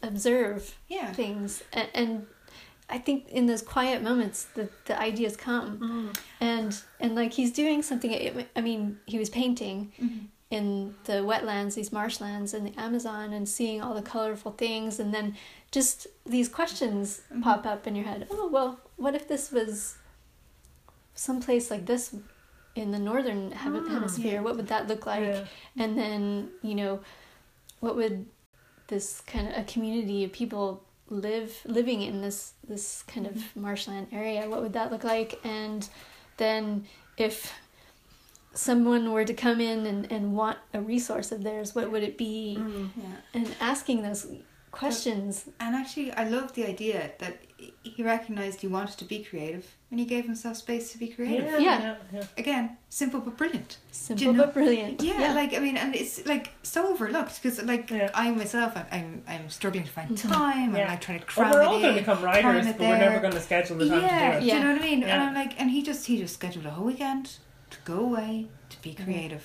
observe 0.02 0.76
Yeah. 0.88 1.12
things 1.12 1.62
and, 1.72 1.88
and 1.94 2.26
i 2.88 2.98
think 2.98 3.28
in 3.28 3.46
those 3.46 3.62
quiet 3.62 4.02
moments 4.02 4.44
the, 4.54 4.68
the 4.86 4.98
ideas 5.00 5.36
come 5.36 6.12
and 6.40 6.70
and 7.00 7.14
like 7.14 7.32
he's 7.32 7.52
doing 7.52 7.82
something 7.82 8.10
I- 8.56 8.60
mean 8.60 8.98
he 9.06 9.18
was 9.18 9.30
painting 9.30 9.92
Mm-hmm. 10.02 10.24
in 10.58 10.94
the 11.04 11.18
wetlands, 11.30 11.74
these 11.76 11.92
marshlands 11.92 12.52
in 12.52 12.62
the 12.64 12.74
Amazon, 12.86 13.32
and 13.32 13.48
seeing 13.48 13.80
all 13.82 13.94
the 13.94 14.02
colorful 14.14 14.52
things, 14.52 15.00
and 15.00 15.08
then 15.14 15.26
just 15.70 16.06
these 16.26 16.48
questions 16.58 17.22
Mm-hmm. 17.30 17.40
pop 17.42 17.64
up 17.72 17.86
in 17.86 17.96
your 17.96 18.04
head. 18.04 18.26
Oh, 18.30 18.48
well, 18.56 18.70
what 18.96 19.14
if 19.14 19.24
this 19.28 19.50
was 19.50 19.96
someplace 21.14 21.70
like 21.70 21.86
this 21.86 22.14
in 22.74 22.90
the 22.90 22.98
northern 22.98 23.50
Mm, 23.50 23.88
hemisphere? 23.88 24.32
yeah. 24.34 24.40
What 24.40 24.56
would 24.56 24.68
that 24.68 24.88
look 24.88 25.06
like? 25.06 25.20
Yeah. 25.24 25.44
And 25.78 25.96
then, 25.98 26.50
you 26.62 26.74
know, 26.74 27.00
what 27.80 27.96
would 27.96 28.26
this 28.88 29.22
kind 29.32 29.48
of 29.48 29.54
a 29.56 29.64
community 29.64 30.24
of 30.24 30.32
people 30.32 30.82
live 31.12 31.60
living 31.66 32.02
in 32.02 32.20
this 32.20 32.54
this 32.66 33.02
kind 33.06 33.26
of 33.26 33.54
marshland 33.56 34.08
area? 34.12 34.48
What 34.48 34.62
would 34.62 34.72
that 34.72 34.90
look 34.90 35.04
like? 35.04 35.38
And 35.44 35.88
then 36.38 36.86
if 37.16 37.52
someone 38.54 39.12
were 39.12 39.24
to 39.24 39.34
come 39.34 39.60
in 39.60 39.86
and, 39.86 40.10
and 40.10 40.34
want 40.34 40.58
a 40.74 40.80
resource 40.80 41.32
of 41.32 41.42
theirs, 41.42 41.74
what 41.74 41.90
would 41.90 42.02
it 42.02 42.18
be? 42.18 42.56
Mm. 42.58 42.90
Yeah. 42.96 43.04
And 43.34 43.54
asking 43.60 44.02
those 44.02 44.26
questions. 44.70 45.48
And 45.60 45.74
actually, 45.74 46.12
I 46.12 46.28
love 46.28 46.54
the 46.54 46.66
idea 46.66 47.12
that 47.18 47.40
he 47.82 48.02
recognized 48.02 48.60
he 48.60 48.66
wanted 48.66 48.96
to 48.98 49.04
be 49.04 49.22
creative, 49.22 49.66
and 49.90 50.00
he 50.00 50.06
gave 50.06 50.24
himself 50.24 50.56
space 50.56 50.92
to 50.92 50.98
be 50.98 51.08
creative. 51.08 51.44
Yeah, 51.46 51.58
Yeah. 51.58 51.80
yeah, 51.80 51.96
yeah. 52.14 52.24
Again, 52.38 52.76
simple 52.88 53.20
but 53.20 53.36
brilliant. 53.36 53.78
Simple 53.90 54.24
you 54.26 54.32
know- 54.32 54.44
but 54.44 54.54
brilliant. 54.54 55.02
Yeah, 55.02 55.32
like 55.34 55.54
I 55.54 55.58
mean, 55.58 55.76
and 55.76 55.94
it's 55.94 56.24
like 56.26 56.50
so 56.62 56.88
overlooked 56.92 57.34
because 57.42 57.62
like 57.72 57.90
Yeah. 57.90 58.10
I 58.14 58.30
myself, 58.30 58.72
I'm, 58.76 58.86
I'm 58.98 59.22
I'm 59.32 59.50
struggling 59.50 59.84
to 59.84 59.90
find 59.98 60.10
Mhm. 60.10 60.32
time. 60.32 60.74
Yeah. 60.74 60.82
I'm 60.82 60.88
like 60.88 61.00
trying 61.00 61.20
to 61.20 61.26
Well, 61.26 61.34
cram 61.34 61.50
we're 61.52 61.62
it 61.62 61.66
all 61.66 61.80
going 61.80 61.94
to 61.94 62.00
become 62.00 62.22
writers, 62.22 62.66
it 62.66 62.78
but 62.78 62.88
we're 62.88 62.98
never 62.98 63.20
going 63.20 63.34
to 63.34 63.40
schedule 63.40 63.76
the 63.78 63.88
time 63.88 64.00
Yeah, 64.02 64.08
to 64.08 64.32
do 64.32 64.36
it. 64.38 64.40
do 64.50 64.56
you 64.56 64.62
know 64.64 64.72
what 64.72 64.82
I 64.82 64.84
mean? 64.90 65.00
Yeah. 65.00 65.12
And 65.14 65.22
I'm 65.24 65.34
like, 65.34 65.60
and 65.60 65.70
he 65.70 65.82
just 65.82 66.06
he 66.06 66.18
just 66.18 66.34
scheduled 66.34 66.66
a 66.66 66.70
whole 66.70 66.86
weekend 66.86 67.24
to 67.70 67.78
go 67.84 67.98
away 68.00 68.46
to 68.70 68.76
be 68.82 68.92
creative. 68.94 69.44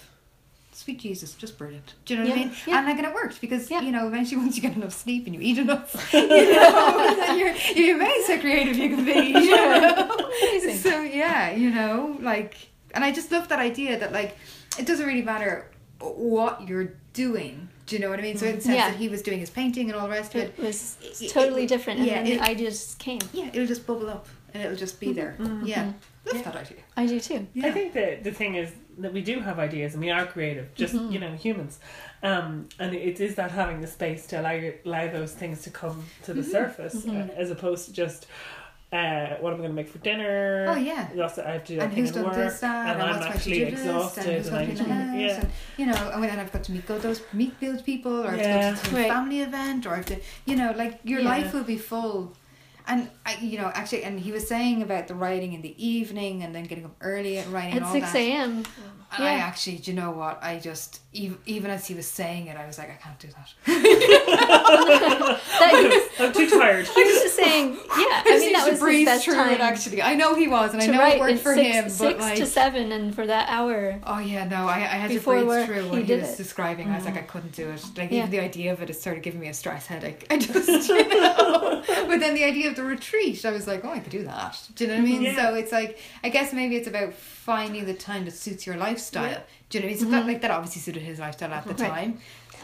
Sweet 0.77 0.99
Jesus, 0.99 1.33
just 1.33 1.57
brilliant. 1.57 1.95
Do 2.05 2.13
you 2.13 2.19
know 2.19 2.29
what 2.29 2.37
Yeah, 2.37 2.43
I 2.43 2.45
mean? 2.45 2.55
yeah. 2.67 2.77
And 2.77 2.85
like, 2.85 2.97
and 2.99 3.07
it 3.07 3.13
worked 3.15 3.41
because 3.41 3.69
Yeah. 3.71 3.81
you 3.81 3.91
know 3.91 4.07
eventually 4.07 4.37
once 4.43 4.55
you 4.55 4.61
get 4.61 4.75
enough 4.75 4.93
sleep 4.93 5.25
and 5.25 5.33
you 5.33 5.41
eat 5.41 5.57
enough, 5.57 6.09
you 6.13 6.27
know, 6.27 7.15
then 7.19 7.39
you're 7.39 7.55
you're 7.75 7.95
amazed 7.95 8.27
how 8.27 8.39
creative 8.39 8.77
you 8.77 8.89
can 8.95 9.03
be. 9.03 9.11
You 9.39 9.55
know? 9.55 10.17
Amazing. 10.43 10.77
So 10.77 11.01
yeah, 11.01 11.49
you 11.51 11.71
know, 11.71 12.15
like, 12.21 12.69
and 12.93 13.03
I 13.03 13.11
just 13.11 13.31
love 13.31 13.47
that 13.47 13.57
idea 13.57 13.97
that 13.97 14.11
like 14.11 14.37
it 14.77 14.85
doesn't 14.85 15.07
really 15.07 15.23
matter 15.23 15.65
what 15.99 16.67
you're 16.67 16.93
doing. 17.13 17.69
Do 17.87 17.95
you 17.95 18.01
know 18.01 18.11
what 18.11 18.19
I 18.19 18.21
mean? 18.21 18.37
So 18.37 18.45
in 18.45 18.51
the 18.51 18.57
mm-hmm. 18.59 18.65
sense 18.67 18.77
Yeah. 18.77 18.91
that 18.91 18.99
he 18.99 19.09
was 19.09 19.23
doing 19.23 19.39
his 19.39 19.49
painting 19.49 19.89
and 19.89 19.99
all 19.99 20.07
the 20.07 20.13
rest 20.13 20.35
of 20.35 20.41
it, 20.41 20.53
It 20.59 20.63
was 20.63 20.97
It- 21.19 21.31
totally 21.31 21.63
it- 21.63 21.69
different, 21.69 22.01
and 22.01 22.07
yeah, 22.07 22.21
then 22.21 22.27
it- 22.33 22.37
the 22.39 22.43
ideas 22.49 22.73
just 22.79 22.99
came. 22.99 23.19
yeah, 23.33 23.47
it'll 23.51 23.65
just 23.65 23.87
bubble 23.87 24.09
up 24.11 24.27
and 24.57 24.65
it'll 24.65 24.77
just 24.77 24.99
be 24.99 25.13
there. 25.13 25.35
Yeah, 25.63 25.91
love 26.25 26.35
Yeah. 26.35 26.41
that 26.41 26.55
idea. 26.55 26.77
I 26.95 27.05
do 27.05 27.19
too. 27.19 27.45
Yeah. 27.53 27.67
I 27.67 27.71
think 27.71 27.93
that 27.93 28.23
the 28.23 28.31
thing 28.31 28.55
is 28.55 28.71
that 28.97 29.13
we 29.13 29.21
do 29.21 29.39
have 29.39 29.59
ideas 29.59 29.93
and 29.93 30.03
we 30.03 30.09
are 30.09 30.25
creative, 30.25 30.73
just 30.73 30.95
Mhm. 30.95 31.11
you 31.11 31.19
know, 31.19 31.31
humans. 31.33 31.79
Um, 32.23 32.67
and 32.79 32.95
it 32.95 33.19
is 33.21 33.35
that 33.35 33.51
having 33.51 33.81
the 33.81 33.87
space 33.87 34.25
to 34.27 34.41
allow 34.41 34.51
you, 34.53 34.73
allow 34.85 35.07
those 35.07 35.33
things 35.33 35.61
to 35.63 35.69
come 35.69 36.03
to 36.23 36.33
the 36.33 36.43
surface, 36.43 37.05
Mhm. 37.05 37.29
uh, 37.29 37.33
as 37.33 37.51
opposed 37.51 37.85
to 37.85 37.93
just 37.93 38.25
uh, 38.93 39.35
what 39.41 39.49
am 39.51 39.55
I 39.55 39.57
going 39.57 39.69
to 39.71 39.75
make 39.75 39.89
for 39.89 39.97
dinner? 39.97 40.65
Oh 40.69 40.75
yeah. 40.77 41.09
That's 41.13 41.37
I 41.37 41.51
have 41.51 41.65
to 41.65 41.73
do 41.73 41.75
that 41.75 41.83
and 41.83 41.93
thing 41.93 42.03
who's 42.03 42.09
at 42.11 42.15
done 42.15 42.23
work, 42.23 42.35
this, 42.35 42.59
that, 42.61 42.87
and 42.87 43.01
and, 43.01 43.09
I'm 43.09 43.15
what's 43.19 43.35
actually 43.35 43.63
exhausted, 43.63 44.25
and 44.25 44.37
who's 44.37 44.47
and 44.47 44.55
I 44.55 44.59
going 44.59 44.69
need 44.69 44.77
to 44.77 44.83
to 44.83 44.89
be 44.89 44.91
in 44.93 44.97
the 44.97 45.03
house, 45.03 45.19
yeah. 45.19 45.39
and, 45.41 45.51
you 45.75 45.85
know, 45.87 46.11
and 46.13 46.23
then 46.23 46.39
I've 46.39 46.53
got 46.53 46.63
to 46.63 46.71
meet 46.71 46.85
go 46.87 46.97
those 46.97 47.21
meet 47.33 47.59
those 47.59 47.81
people, 47.81 48.23
or 48.25 48.29
I've 48.29 48.39
Yeah. 48.39 48.71
got 48.71 48.83
to 48.85 48.89
do 48.89 48.95
a 48.95 48.99
Right. 49.01 49.11
family 49.11 49.41
event, 49.41 49.85
or 49.85 49.91
I 49.91 49.95
have 49.97 50.05
to, 50.05 50.17
you 50.45 50.55
know, 50.55 50.71
like 50.77 50.99
your 51.03 51.19
Yeah. 51.19 51.29
life 51.29 51.53
will 51.53 51.65
be 51.65 51.77
full. 51.77 52.33
And 52.87 53.09
I, 53.25 53.35
you 53.41 53.57
know, 53.57 53.69
actually, 53.73 54.03
and 54.03 54.19
he 54.19 54.31
was 54.31 54.47
saying 54.47 54.81
about 54.81 55.07
the 55.07 55.15
writing 55.15 55.53
in 55.53 55.61
the 55.61 55.75
evening, 55.85 56.43
and 56.43 56.55
then 56.55 56.63
getting 56.63 56.85
up 56.85 56.95
early 57.01 57.37
and 57.37 57.51
writing 57.51 57.73
At 57.73 57.83
all 57.83 57.91
six 57.91 58.15
a.m. 58.15 58.63
And 59.15 59.23
I 59.23 59.35
actually, 59.35 59.77
do 59.77 59.91
you 59.91 59.97
know 59.97 60.11
what? 60.11 60.41
I 60.43 60.59
just 60.59 61.01
even, 61.13 61.37
even 61.45 61.71
as 61.71 61.87
he 61.87 61.93
was 61.95 62.07
saying 62.07 62.47
it, 62.47 62.57
I 62.57 62.65
was 62.65 62.77
like, 62.77 62.89
I 62.89 62.95
can't 62.95 63.19
do 63.19 63.27
that. 63.27 63.53
that, 65.59 66.09
I'm 66.19 66.33
too 66.33 66.49
tired. 66.49 66.87
he 66.95 67.03
was 67.03 67.21
just 67.21 67.35
saying, 67.35 67.73
yeah. 67.73 67.79
I 67.87 68.23
just 68.27 68.43
mean, 68.43 68.53
needs 68.53 68.65
that 68.65 68.71
was 68.71 68.81
his 68.81 69.05
best 69.05 69.25
through 69.25 69.35
time 69.35 69.53
it. 69.53 69.59
Actually, 69.61 70.01
I 70.01 70.15
know 70.15 70.35
he 70.35 70.47
was, 70.47 70.73
and 70.73 70.81
I 70.81 70.87
know 70.87 71.05
it 71.05 71.19
worked 71.19 71.39
for 71.39 71.55
six, 71.55 71.75
him. 71.75 71.83
But 71.85 71.91
six 71.91 72.19
like, 72.19 72.37
to 72.37 72.45
seven, 72.45 72.91
and 72.91 73.15
for 73.15 73.25
that 73.25 73.49
hour. 73.49 73.99
Oh 74.03 74.19
yeah, 74.19 74.45
no, 74.45 74.67
I, 74.67 74.75
I 74.75 74.79
had 74.79 75.11
to 75.11 75.19
breathe 75.19 75.47
work, 75.47 75.65
through 75.65 75.83
he 75.83 75.89
what 75.89 75.99
he, 75.99 76.05
did 76.05 76.21
was 76.21 76.33
it. 76.33 76.37
describing. 76.37 76.89
I 76.89 76.95
was 76.97 77.05
like, 77.05 77.17
I 77.17 77.21
couldn't 77.21 77.53
do 77.53 77.69
it. 77.69 77.83
Like 77.97 78.11
Yeah. 78.11 78.19
even 78.19 78.31
the 78.31 78.39
idea 78.39 78.73
of 78.73 78.81
it, 78.81 78.89
it 78.89 78.95
started 78.95 79.23
giving 79.23 79.39
me 79.39 79.47
a 79.47 79.53
stress 79.53 79.87
headache. 79.87 80.27
I 80.29 80.37
just, 80.37 80.89
you 80.89 81.07
know. 81.07 81.83
but 81.87 82.19
then 82.19 82.33
the 82.33 82.43
idea 82.43 82.69
of 82.69 82.75
the 82.75 82.83
retreat, 82.83 83.45
I 83.45 83.51
was 83.51 83.67
like, 83.67 83.85
oh, 83.85 83.91
I 83.91 83.99
could 83.99 84.11
do 84.11 84.23
that. 84.23 84.59
Do 84.75 84.83
you 84.83 84.89
know 84.89 84.97
what 84.97 85.03
I 85.03 85.05
mean? 85.05 85.21
Yeah. 85.21 85.35
So 85.35 85.55
it's 85.55 85.71
like, 85.71 85.99
I 86.23 86.29
guess 86.29 86.53
maybe 86.53 86.75
it's 86.75 86.87
about 86.87 87.13
finding 87.13 87.85
the 87.85 87.93
time 87.93 88.25
that 88.25 88.31
suits 88.33 88.65
your 88.67 88.75
lifestyle. 88.77 89.29
Yeah. 89.29 89.41
Do 89.69 89.77
you 89.77 89.83
know 89.83 89.87
what 89.87 89.89
I 89.89 89.93
mean? 89.95 89.99
So 90.03 90.11
that, 90.11 90.19
mm-hmm. 90.19 90.27
like 90.29 90.41
that 90.41 90.51
obviously 90.51 90.81
suited 90.81 91.03
his 91.03 91.19
lifestyle 91.19 91.53
at 91.53 91.63
the 91.65 91.73
Right. 91.73 91.89
time. 91.89 92.19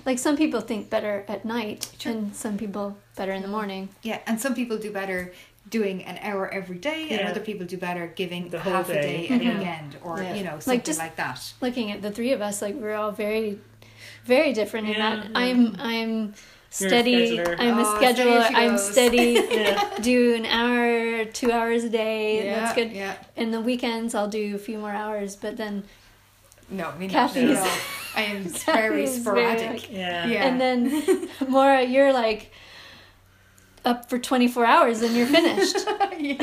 Like 0.06 0.20
some 0.20 0.36
people 0.38 0.62
think 0.62 0.90
better 0.90 1.24
at 1.28 1.46
night, 1.46 1.92
Sure. 1.98 2.12
and 2.12 2.36
some 2.36 2.58
people 2.58 2.98
better 3.16 3.32
in 3.32 3.42
the 3.42 3.48
morning. 3.48 3.90
Yeah, 4.02 4.20
and 4.28 4.40
some 4.40 4.54
people 4.56 4.78
do 4.78 4.92
better 4.92 5.34
doing 5.70 6.04
an 6.04 6.20
hour 6.22 6.50
every 6.54 6.78
day, 6.78 7.08
and 7.10 7.28
other 7.28 7.40
people 7.40 7.66
do 7.66 7.78
better 7.78 8.08
giving 8.16 8.50
The 8.50 8.60
whole 8.60 8.74
half 8.74 8.90
a 8.90 8.94
day. 8.94 9.28
day 9.28 9.36
at 9.36 9.42
Yeah. 9.44 9.52
the 9.54 9.60
mm-hmm. 9.60 9.84
end, 9.86 9.96
or 10.04 10.22
Yeah. 10.22 10.36
you 10.36 10.44
know 10.44 10.60
something 10.60 10.82
just- 10.84 11.00
like 11.00 11.16
that. 11.16 11.54
Looking 11.62 11.92
at 11.92 12.02
the 12.02 12.12
three 12.12 12.32
of 12.34 12.42
us, 12.42 12.62
like 12.62 12.76
we're 12.76 12.96
all 12.96 13.12
very, 13.12 13.60
very 14.26 14.52
different 14.54 14.90
in 14.90 14.96
that. 15.00 15.18
yeah. 15.26 15.30
I'm 15.40 15.76
I'm 15.80 16.34
steady. 16.70 17.38
scheduler. 17.38 17.56
I'm 17.60 17.78
a 17.80 17.82
Oh, 17.84 17.98
steady 17.98 18.22
scheduler. 18.22 18.52
I'm 18.54 18.78
steady. 18.78 19.34
Yeah. 19.52 19.90
do 20.02 20.36
an 20.36 20.46
hour, 20.46 21.24
two 21.26 21.52
hours 21.52 21.84
a 21.86 21.90
day. 21.90 22.46
yeah, 22.46 22.60
That's 22.60 22.76
good. 22.76 22.92
Yeah. 22.92 23.14
In 23.38 23.52
the 23.52 23.62
weekends, 23.62 24.14
I'll 24.16 24.28
do 24.28 24.56
a 24.56 24.60
few 24.60 24.80
more 24.80 24.92
hours, 24.92 25.36
but 25.36 25.56
then 25.58 25.84
No, 26.70 26.92
me 27.00 27.08
Kathy 27.08 27.46
not. 27.46 27.54
No. 27.64 27.72
I 28.16 28.22
am 28.24 28.44
Kathy 28.52 28.72
very 28.72 29.04
is 29.06 29.22
sporadic. 29.22 29.92
Yeah. 29.92 30.26
Yeah. 30.28 30.46
and 30.48 30.60
then 30.62 31.30
Maura, 31.48 31.84
you're 31.84 32.14
like 32.14 32.52
up 33.86 34.10
for 34.10 34.18
24 34.18 34.66
hours 34.66 35.02
and 35.02 35.16
you're 35.16 35.28
finished. 35.28 35.76
yeah. 36.20 36.36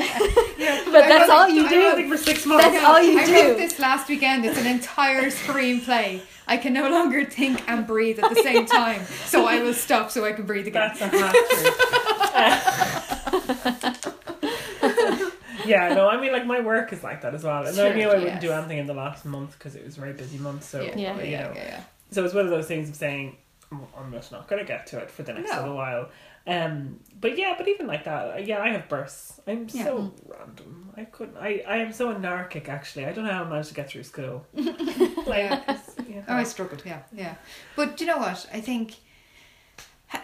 yeah. 0.58 0.82
But 0.92 1.04
I 1.04 1.08
that's 1.08 1.28
wrote- 1.28 1.36
all 1.36 1.48
you 1.48 1.68
do. 1.68 1.76
wrote- 1.80 1.90
Something 1.92 2.08
for 2.10 2.16
six 2.18 2.44
months. 2.46 2.64
That's 2.66 2.84
all 2.84 3.00
you 3.02 3.18
I 3.18 3.24
do. 3.24 3.32
wrote 3.32 3.56
this 3.56 3.78
last 3.78 4.08
weekend. 4.08 4.44
It's 4.44 4.58
an 4.58 4.66
entire 4.66 5.30
screenplay. 5.30 6.20
I 6.46 6.56
can 6.56 6.72
no 6.72 6.90
longer 6.90 7.24
think 7.24 7.62
and 7.68 7.86
breathe 7.86 8.18
at 8.18 8.28
the 8.34 8.42
same 8.42 8.66
time, 8.66 9.02
so 9.24 9.46
I 9.46 9.62
will 9.62 9.72
stop 9.72 10.10
so 10.10 10.24
I 10.24 10.32
can 10.32 10.46
breathe 10.46 10.66
again. 10.66 10.92
That's 10.98 11.00
a 11.00 11.08
half 11.16 11.32
truth. 13.82 13.89
Yeah, 15.66 15.94
no, 15.94 16.08
I 16.08 16.20
mean, 16.20 16.32
like 16.32 16.46
my 16.46 16.60
work 16.60 16.92
is 16.92 17.02
like 17.02 17.22
that 17.22 17.34
as 17.34 17.44
well. 17.44 17.66
And 17.66 17.78
I 17.78 17.92
knew 17.94 18.08
I 18.08 18.18
wouldn't 18.18 18.40
do 18.40 18.52
anything 18.52 18.78
in 18.78 18.86
the 18.86 18.94
last 18.94 19.24
month 19.24 19.52
because 19.58 19.76
it 19.76 19.84
was 19.84 19.96
a 19.96 20.00
very 20.00 20.12
busy 20.12 20.38
month. 20.38 20.64
So, 20.64 20.82
yeah, 20.82 20.96
Yeah. 20.96 21.16
yeah, 21.16 21.22
you 21.22 21.30
yeah, 21.30 21.42
know, 21.42 21.52
yeah. 21.54 21.80
so 22.10 22.24
it's 22.24 22.34
one 22.34 22.44
of 22.44 22.50
those 22.50 22.66
things 22.66 22.88
of 22.88 22.96
saying 22.96 23.36
"Mm, 23.72 23.86
I'm 23.96 24.12
just 24.12 24.32
not 24.32 24.48
going 24.48 24.60
to 24.60 24.66
get 24.66 24.86
to 24.88 24.98
it 24.98 25.10
for 25.10 25.22
the 25.22 25.32
next 25.32 25.50
No. 25.52 25.60
little 25.60 25.76
while. 25.76 26.08
Um, 26.46 26.98
but 27.20 27.36
yeah, 27.38 27.54
but 27.56 27.68
even 27.68 27.86
like 27.86 28.04
that, 28.04 28.46
yeah, 28.46 28.60
I 28.62 28.70
have 28.70 28.88
bursts. 28.88 29.40
I'm 29.46 29.68
Yeah. 29.70 29.84
so 29.84 30.14
random. 30.26 30.90
I 30.96 31.04
couldn't. 31.04 31.36
I 31.36 31.62
I 31.68 31.76
am 31.76 31.92
so 31.92 32.10
anarchic. 32.10 32.68
Actually, 32.68 33.04
I 33.06 33.12
don't 33.12 33.24
know 33.26 33.32
how 33.32 33.44
I 33.44 33.48
managed 33.48 33.68
to 33.68 33.74
get 33.74 33.90
through 33.90 34.04
school. 34.04 34.46
like, 34.54 34.66
Yeah. 35.28 35.78
yeah. 36.08 36.22
Oh, 36.28 36.34
I 36.36 36.42
struggled. 36.44 36.82
Yeah, 36.86 37.02
yeah. 37.12 37.34
But 37.76 37.96
do 37.98 38.04
you 38.04 38.10
know 38.10 38.16
what? 38.18 38.46
I 38.52 38.60
think, 38.60 38.94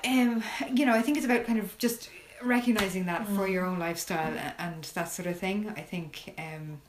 um, 0.04 0.42
you 0.74 0.86
know, 0.86 0.94
I 0.94 1.02
think 1.02 1.16
it's 1.16 1.26
about 1.26 1.44
kind 1.44 1.58
of 1.58 1.76
just 1.78 2.08
recognizing 2.46 3.06
that 3.06 3.26
for 3.28 3.48
your 3.48 3.64
own 3.64 3.78
lifestyle 3.78 4.32
and 4.58 4.84
that 4.94 5.10
sort 5.10 5.26
of 5.26 5.38
thing. 5.38 5.72
I 5.76 5.82
think, 5.82 6.34
um, 6.38 6.80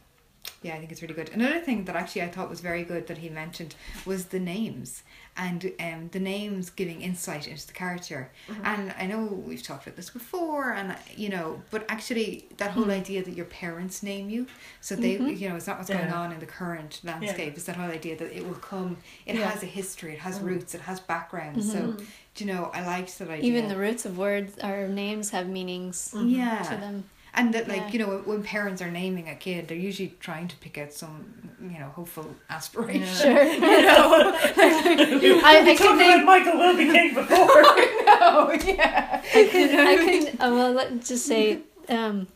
yeah, 0.64 0.74
I 0.74 0.80
think 0.80 0.92
it's 0.92 1.02
really 1.02 1.14
good. 1.14 1.30
Another 1.30 1.60
thing 1.60 1.86
that 1.86 1.96
actually 1.96 2.24
I 2.24 2.30
thought 2.30 2.50
was 2.50 2.62
very 2.62 2.84
good 2.84 3.08
that 3.08 3.20
he 3.20 3.30
mentioned 3.30 3.76
was 4.06 4.26
the 4.26 4.40
names 4.40 5.04
and 5.38 5.72
um, 5.80 6.10
the 6.12 6.20
names 6.20 6.72
giving 6.72 7.02
insight 7.02 7.48
into 7.48 7.68
the 7.68 7.74
character. 7.74 8.32
Mm-hmm. 8.50 8.66
And 8.66 8.96
I 8.98 9.06
know 9.06 9.24
we've 9.26 9.62
talked 9.62 9.86
about 9.86 9.96
this 9.96 10.10
before, 10.10 10.72
and 10.72 10.96
you 11.16 11.30
know, 11.30 11.62
but 11.70 11.86
actually 11.90 12.48
that 12.58 12.72
whole 12.72 12.84
mm-hmm. 12.84 12.92
idea 12.92 13.24
that 13.24 13.36
your 13.36 13.46
parents 13.46 14.02
name 14.02 14.32
you, 14.32 14.48
so 14.82 14.96
they, 14.96 15.16
mm-hmm. 15.16 15.28
you 15.30 15.48
know, 15.50 15.56
it's 15.56 15.68
not 15.68 15.78
what's 15.78 15.90
going 15.90 16.12
on 16.12 16.32
in 16.32 16.40
the 16.40 16.48
current 16.48 17.02
landscape. 17.04 17.54
It's 17.56 17.66
that 17.66 17.76
whole 17.76 17.92
idea 17.92 18.18
that 18.18 18.36
it 18.36 18.46
will 18.46 18.56
come. 18.56 18.98
It 19.28 19.36
Yeah. 19.36 19.50
has 19.50 19.62
a 19.62 19.68
history. 19.68 20.14
It 20.14 20.20
has 20.20 20.40
roots. 20.40 20.74
It 20.74 20.82
has 20.82 21.00
background. 21.00 21.64
So, 21.64 21.98
do 22.34 22.46
you 22.46 22.52
know, 22.52 22.72
I 22.74 22.86
liked 22.86 23.18
that 23.20 23.30
idea. 23.30 23.46
Even 23.48 23.68
the 23.68 23.78
roots 23.78 24.06
of 24.06 24.18
words 24.18 24.58
or 24.64 24.88
names 24.88 25.30
have 25.30 25.48
meanings 25.48 26.14
yeah, 26.16 26.64
to 26.64 26.78
them. 26.78 27.04
And 27.38 27.54
that 27.54 27.68
like 27.68 27.78
Yeah. 27.78 27.92
you 27.94 28.00
know 28.00 28.08
when, 28.08 28.26
when 28.26 28.44
parents 28.44 28.82
are 28.82 28.92
naming 28.92 29.30
a 29.30 29.36
kid, 29.36 29.68
they're 29.68 29.78
usually 29.90 30.14
trying 30.20 30.48
to 30.50 30.56
pick 30.58 30.78
out 30.78 30.92
some 30.94 31.16
you 31.62 31.80
know 31.80 31.90
hopeful 31.96 32.28
aspiration. 32.50 33.08
Sure. 33.24 33.44
You 33.54 33.82
know, 33.82 35.42
I, 35.50 35.62
I 35.72 35.76
Talk 35.76 35.78
can 35.78 35.96
about 35.96 36.18
name, 36.18 36.26
Michael 36.26 36.58
Wilby 36.62 36.86
King 36.96 37.14
before. 37.14 37.38
no, 38.06 38.52
yeah. 38.66 39.22
I 39.40 39.48
can, 39.52 39.88
I 39.92 39.96
can, 40.06 40.28
uh, 40.42 40.52
well, 40.56 40.72
let's 40.74 41.08
just 41.10 41.26
say, 41.26 41.60
um, 41.90 42.28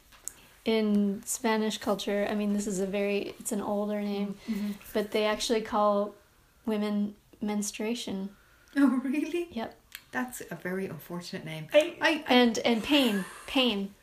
in 0.66 1.22
Spanish 1.26 1.78
culture, 1.80 2.28
I 2.30 2.36
mean, 2.36 2.54
this 2.54 2.68
is 2.68 2.80
a 2.80 2.86
very, 2.86 3.34
it's 3.40 3.52
an 3.52 3.62
older 3.62 4.00
name, 4.02 4.36
Mm-hmm. 4.50 4.72
but 4.94 5.12
they 5.12 5.26
actually 5.26 5.62
call 5.62 6.14
women 6.66 7.16
menstruation. 7.42 8.30
Oh 8.78 8.88
really? 9.04 9.48
Yep. 9.52 9.76
That's 10.12 10.42
a 10.52 10.56
very 10.56 10.86
unfortunate 10.88 11.46
name. 11.46 11.68
I, 11.74 11.96
I, 12.02 12.10
I 12.28 12.34
And, 12.34 12.58
and 12.60 12.84
pain, 12.84 13.26
pain. 13.48 13.94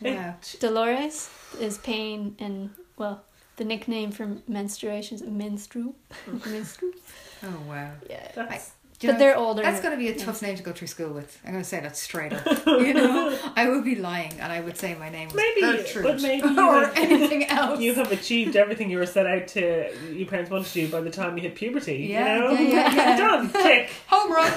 Yeah. 0.00 0.34
Dolores 0.60 1.30
is 1.60 1.78
pain, 1.78 2.36
and, 2.38 2.70
well, 2.96 3.22
the 3.56 3.64
nickname 3.64 4.10
for 4.10 4.36
menstruation 4.46 5.16
is 5.16 5.22
menstru. 5.22 5.94
menstru. 6.28 6.90
Oh 7.42 7.60
wow. 7.68 7.92
Yeah. 8.08 8.32
that's, 8.34 8.72
Do 8.98 9.06
you 9.08 9.12
But 9.12 9.18
know, 9.18 9.24
they're 9.26 9.36
older. 9.36 9.62
That's 9.62 9.80
going 9.82 9.92
to 9.92 9.98
be 9.98 10.08
a 10.08 10.16
tough 10.18 10.40
name 10.40 10.56
to 10.56 10.62
go 10.62 10.72
through 10.72 10.86
school 10.88 11.10
with. 11.10 11.38
I'm 11.44 11.52
going 11.52 11.62
to 11.62 11.68
say 11.68 11.80
that 11.80 11.98
straight 11.98 12.32
up. 12.32 12.46
You 12.66 12.94
know, 12.94 13.38
I 13.54 13.68
would 13.68 13.84
be 13.84 13.94
lying 13.96 14.32
and 14.40 14.50
I 14.52 14.60
would 14.60 14.76
say 14.78 14.94
my 14.94 15.08
name 15.10 15.28
was 15.28 15.34
Maybe, 15.36 15.60
Gertrude 15.60 16.02
but 16.04 16.22
maybe 16.22 16.48
you 16.48 16.60
or 16.68 16.84
have- 16.86 16.96
anything 16.96 17.44
else. 17.50 17.80
you 17.80 17.94
have 17.94 18.10
achieved 18.12 18.56
everything 18.56 18.90
you 18.90 18.98
were 18.98 19.06
set 19.06 19.26
out 19.26 19.48
to 19.48 19.92
your 20.12 20.26
parents 20.28 20.50
wanted 20.50 20.74
you 20.76 20.88
by 20.88 21.00
the 21.00 21.10
time 21.10 21.36
you 21.36 21.42
hit 21.42 21.54
puberty. 21.56 22.06
Yeah, 22.10 22.36
you 22.36 22.40
know? 22.42 22.50
yeah, 22.52 22.60
yeah, 22.70 22.94
yeah. 22.94 23.16
Done. 23.18 23.50
Tick. 23.52 23.90
Home 24.08 24.32
run. 24.32 24.52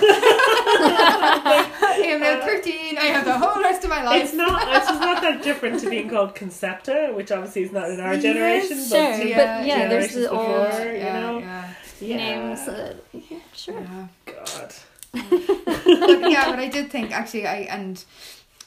I 0.92 2.02
am 2.06 2.20
now 2.22 2.46
13. 2.46 2.98
I 2.98 3.02
have 3.06 3.26
the 3.26 3.38
whole 3.38 3.62
rest 3.62 3.84
of 3.84 3.90
my 3.90 4.04
life. 4.04 4.24
It's 4.24 4.34
not. 4.34 4.62
It's 4.76 4.88
just 4.88 5.02
not 5.02 5.22
that 5.22 5.44
different 5.44 5.80
to 5.82 5.90
being 5.90 6.10
called 6.10 6.36
concepta, 6.36 7.14
which 7.14 7.32
obviously 7.32 7.64
is 7.64 7.72
not 7.72 7.90
in 7.90 8.00
our 8.00 8.14
Yes, 8.14 8.24
generation. 8.24 8.78
sure, 8.86 9.18
but 9.18 9.18
but 9.20 9.66
yeah, 9.66 9.88
there's 9.88 10.12
generations 10.14 10.24
the 10.24 10.30
old- 10.32 10.48
before, 10.70 10.86
yeah, 10.94 11.32
you 11.34 11.42
know. 11.42 11.64
Yeah. 12.02 12.18
Names. 12.18 12.68
Uh, 12.68 12.96
yeah, 13.14 13.40
sure. 13.54 13.80
yeah. 13.80 14.08
God. 14.26 14.74
but 15.14 16.32
yeah, 16.32 16.50
but 16.50 16.60
I 16.60 16.68
did 16.72 16.92
think 16.92 17.12
actually, 17.12 17.48
I 17.48 17.60
and 17.70 18.04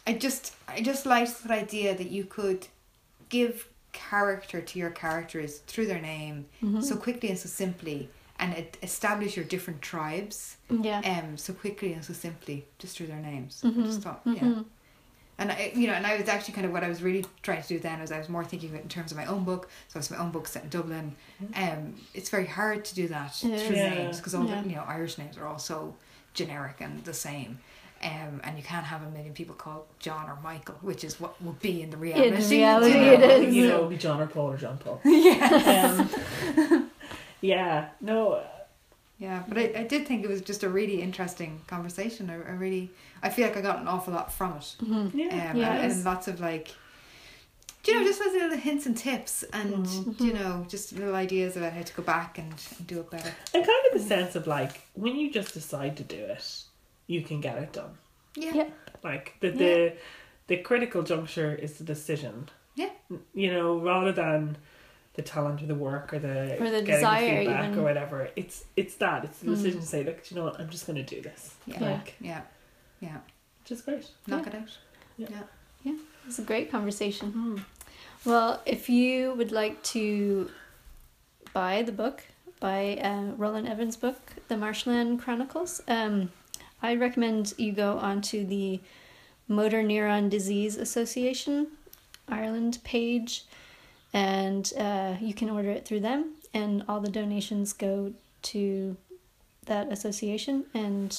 I 0.06 0.14
just 0.14 0.54
I 0.68 0.80
just 0.80 1.06
liked 1.06 1.42
the 1.44 1.52
idea 1.54 1.96
that 1.96 2.10
you 2.10 2.24
could 2.24 2.66
give 3.28 3.68
character 3.92 4.60
to 4.60 4.78
your 4.78 4.90
characters 4.90 5.58
through 5.66 5.86
their 5.86 6.00
name 6.00 6.46
Mm-hmm. 6.62 6.80
so 6.80 6.96
quickly 6.96 7.28
and 7.28 7.38
so 7.38 7.48
simply, 7.48 8.08
and 8.38 8.54
it, 8.54 8.76
establish 8.82 9.36
your 9.36 9.44
different 9.44 9.82
tribes 9.82 10.56
Yeah. 10.70 11.00
um 11.04 11.36
so 11.36 11.52
quickly 11.52 11.92
and 11.92 12.04
so 12.04 12.12
simply 12.12 12.64
just 12.78 12.96
through 12.96 13.08
their 13.08 13.20
names. 13.20 13.62
Mhm. 13.64 13.82
I 13.82 13.86
just 13.86 14.00
thought, 14.02 14.20
yeah. 14.24 14.62
And 15.38 15.50
I, 15.50 15.72
you 15.74 15.86
know, 15.86 15.94
and 15.94 16.06
I 16.06 16.16
was 16.18 16.28
actually 16.28 16.54
kind 16.54 16.66
of 16.66 16.72
what 16.72 16.84
I 16.84 16.88
was 16.88 17.02
really 17.02 17.24
trying 17.42 17.62
to 17.62 17.68
do 17.68 17.78
then 17.78 18.00
was 18.00 18.12
I 18.12 18.18
was 18.18 18.28
more 18.28 18.44
thinking 18.44 18.68
of 18.70 18.74
it 18.76 18.82
in 18.82 18.88
terms 18.88 19.10
of 19.10 19.16
my 19.16 19.24
own 19.26 19.44
book. 19.44 19.68
So 19.88 19.98
it's 19.98 20.10
my 20.10 20.18
own 20.18 20.30
book 20.30 20.46
set 20.46 20.62
in 20.64 20.68
Dublin. 20.68 21.16
Um, 21.56 21.94
it's 22.14 22.28
very 22.30 22.46
hard 22.46 22.84
to 22.84 22.94
do 22.94 23.08
that 23.08 23.30
It 23.42 23.60
through 23.60 23.76
is. 23.76 23.94
names 23.94 24.16
because 24.18 24.34
all 24.34 24.44
Yeah. 24.46 24.60
the 24.62 24.68
you 24.68 24.76
know 24.76 24.84
Irish 24.86 25.18
names 25.18 25.36
are 25.38 25.46
all 25.46 25.58
so 25.58 25.94
generic 26.34 26.76
and 26.80 27.02
the 27.04 27.14
same. 27.14 27.58
Um, 28.04 28.40
and 28.42 28.56
you 28.58 28.64
can't 28.64 28.84
have 28.86 29.02
a 29.04 29.10
million 29.10 29.32
people 29.32 29.54
called 29.54 29.84
John 30.00 30.28
or 30.28 30.36
Michael, 30.42 30.74
which 30.80 31.04
is 31.04 31.20
what 31.20 31.40
would 31.40 31.60
be 31.60 31.82
in 31.82 31.90
the 31.90 31.96
reality. 31.96 32.28
In 32.36 32.48
reality, 32.50 32.92
you 32.98 33.00
know? 33.04 33.12
it 33.12 33.44
is. 33.48 33.54
You 33.54 33.68
know, 33.68 33.76
it'll 33.76 33.88
be 33.88 33.96
John 33.96 34.20
or 34.20 34.26
Paul 34.26 34.50
or 34.52 34.56
John 34.56 34.76
Paul. 34.78 35.00
yeah, 35.04 36.06
Um, 36.60 36.90
yeah. 37.40 37.88
No. 38.00 38.42
Yeah. 39.24 39.40
But 39.48 39.56
I, 39.62 39.64
I 39.82 39.84
did 39.92 40.02
think 40.08 40.18
it 40.24 40.28
was 40.34 40.42
just 40.50 40.62
a 40.62 40.68
really 40.78 40.98
interesting 41.08 41.52
conversation. 41.74 42.22
I, 42.34 42.34
I 42.52 42.54
really, 42.64 42.84
I 43.22 43.28
feel 43.34 43.46
like 43.48 43.56
I 43.56 43.62
got 43.70 43.78
an 43.82 43.88
awful 43.94 44.12
lot 44.18 44.28
from 44.38 44.50
it. 44.60 44.68
Yeah. 44.80 45.50
um, 45.50 45.56
Yeah. 45.56 45.74
and, 45.82 45.92
and 45.92 46.04
lots 46.04 46.26
of 46.28 46.40
like 46.40 46.68
do 47.84 47.90
you 47.90 47.98
know 47.98 48.06
just 48.10 48.20
those 48.22 48.32
little 48.32 48.56
hints 48.68 48.86
and 48.86 48.96
tips 48.96 49.34
and 49.58 49.86
Mm-hmm. 49.86 50.24
you 50.26 50.32
know 50.38 50.64
just 50.74 50.92
little 50.92 51.16
ideas 51.26 51.56
about 51.56 51.72
how 51.72 51.82
to 51.82 51.94
go 51.94 52.02
back 52.14 52.38
and, 52.38 52.52
and 52.78 52.86
do 52.86 53.00
it 53.00 53.10
better 53.10 53.32
And 53.54 53.66
kind 53.70 53.82
of 53.88 53.92
the 54.00 54.04
sense 54.14 54.36
of 54.36 54.46
like 54.46 54.74
when 55.02 55.14
you 55.16 55.26
just 55.32 55.52
decide 55.54 55.96
to 55.96 56.04
do 56.04 56.20
it, 56.36 56.46
you 57.06 57.22
can 57.28 57.40
get 57.40 57.56
it 57.64 57.72
done. 57.80 57.94
yeah 58.44 58.54
Yeah. 58.60 58.68
Like 59.02 59.26
the 59.40 59.50
the 59.62 59.92
the 60.50 60.56
critical 60.68 61.02
juncture 61.12 61.52
is 61.64 61.72
the 61.78 61.84
decision. 61.94 62.48
Yeah. 62.82 62.90
You 63.42 63.50
know, 63.54 63.68
rather 63.90 64.12
than 64.12 64.56
the 65.14 65.22
talent 65.22 65.62
or 65.62 65.66
the 65.66 65.74
work 65.74 66.12
or 66.14 66.18
the 66.18 66.54
Or 66.60 66.70
the 66.70 66.80
getting 66.82 66.84
desire 66.86 67.38
feedback 67.40 67.64
even. 67.68 67.78
or 67.78 67.82
whatever. 67.82 68.28
It's 68.36 68.64
it's 68.76 68.94
that. 68.96 69.24
It's 69.24 69.38
the 69.40 69.46
Mm. 69.50 69.54
decision 69.56 69.80
to 69.80 69.86
say, 69.86 70.04
look, 70.04 70.22
do 70.24 70.34
you 70.34 70.40
know 70.40 70.46
what, 70.46 70.58
I'm 70.60 70.70
just 70.70 70.86
gonna 70.86 71.02
do 71.02 71.20
this. 71.20 71.54
yeah 71.66 71.76
Yeah. 71.80 71.90
Like 71.90 72.14
yeah 72.20 72.40
yeah 73.00 73.18
which 73.60 73.72
is 73.72 73.82
great. 73.82 74.06
knock 74.26 74.46
it 74.46 74.54
out 74.54 74.78
Yeah. 75.18 75.28
yeah 75.84 75.96
It's 76.26 76.38
a 76.38 76.42
great 76.42 76.70
conversation. 76.70 77.64
Well, 78.24 78.62
if 78.64 78.88
you 78.88 79.34
would 79.34 79.50
like 79.52 79.82
to 79.94 80.48
buy 81.52 81.82
the 81.82 81.92
book, 81.92 82.22
buy 82.60 82.96
uh, 83.02 83.32
Roland 83.36 83.66
Evans' 83.68 83.96
book, 83.96 84.20
The 84.48 84.56
Marshland 84.56 85.20
Chronicles, 85.20 85.82
um, 85.88 86.30
I 86.80 86.94
recommend 86.94 87.54
you 87.58 87.72
go 87.72 87.98
onto 87.98 88.46
the 88.46 88.80
Motor 89.48 89.82
Neuron 89.82 90.30
Disease 90.30 90.76
Association 90.76 91.66
Ireland 92.28 92.78
page, 92.84 93.44
and 94.12 94.72
uh, 94.78 95.14
you 95.20 95.34
can 95.34 95.48
order 95.50 95.70
it 95.70 95.84
through 95.86 96.00
them, 96.00 96.32
and 96.52 96.84
all 96.88 97.00
the 97.00 97.10
donations 97.10 97.72
go 97.72 98.12
to 98.42 98.96
that 99.66 99.90
association, 99.92 100.64
and 100.74 101.18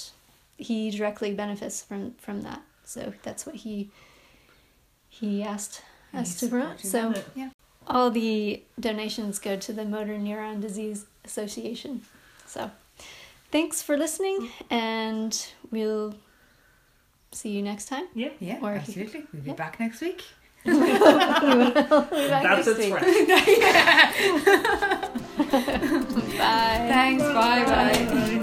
he 0.57 0.89
directly 0.91 1.33
benefits 1.33 1.81
from 1.81 2.13
from 2.15 2.41
that. 2.41 2.61
So 2.85 3.13
that's 3.23 3.45
what 3.45 3.55
he 3.55 3.89
he 5.09 5.43
asked 5.43 5.81
us 6.13 6.39
to 6.39 6.47
promote. 6.47 6.79
So 6.81 7.13
Yeah. 7.35 7.49
all 7.87 8.11
the 8.11 8.63
donations 8.79 9.39
go 9.39 9.55
to 9.57 9.73
the 9.73 9.85
Motor 9.85 10.17
Neuron 10.17 10.61
Disease 10.61 11.05
Association. 11.25 12.01
So 12.45 12.71
thanks 13.51 13.81
for 13.81 13.97
listening, 13.97 14.49
and 14.69 15.47
we'll 15.71 16.15
see 17.31 17.49
you 17.49 17.61
next 17.61 17.85
time. 17.85 18.05
Yeah. 18.13 18.29
Yeah, 18.39 18.59
Or- 18.61 18.73
absolutely. 18.73 19.23
We'll 19.33 19.41
be 19.43 19.49
yeah. 19.51 19.55
back 19.55 19.79
next 19.79 20.01
week. 20.01 20.23
We 20.65 20.73
will 20.73 20.81
be 20.81 20.87
That's 22.27 22.65
next 22.65 22.67
its 22.67 22.79
week. 22.79 22.89
threat. 22.89 23.03
Bye. 26.37 26.85
Thanks. 26.89 27.23
Bye. 27.23 27.63
Bye. 27.65 28.05
Bye. 28.05 28.39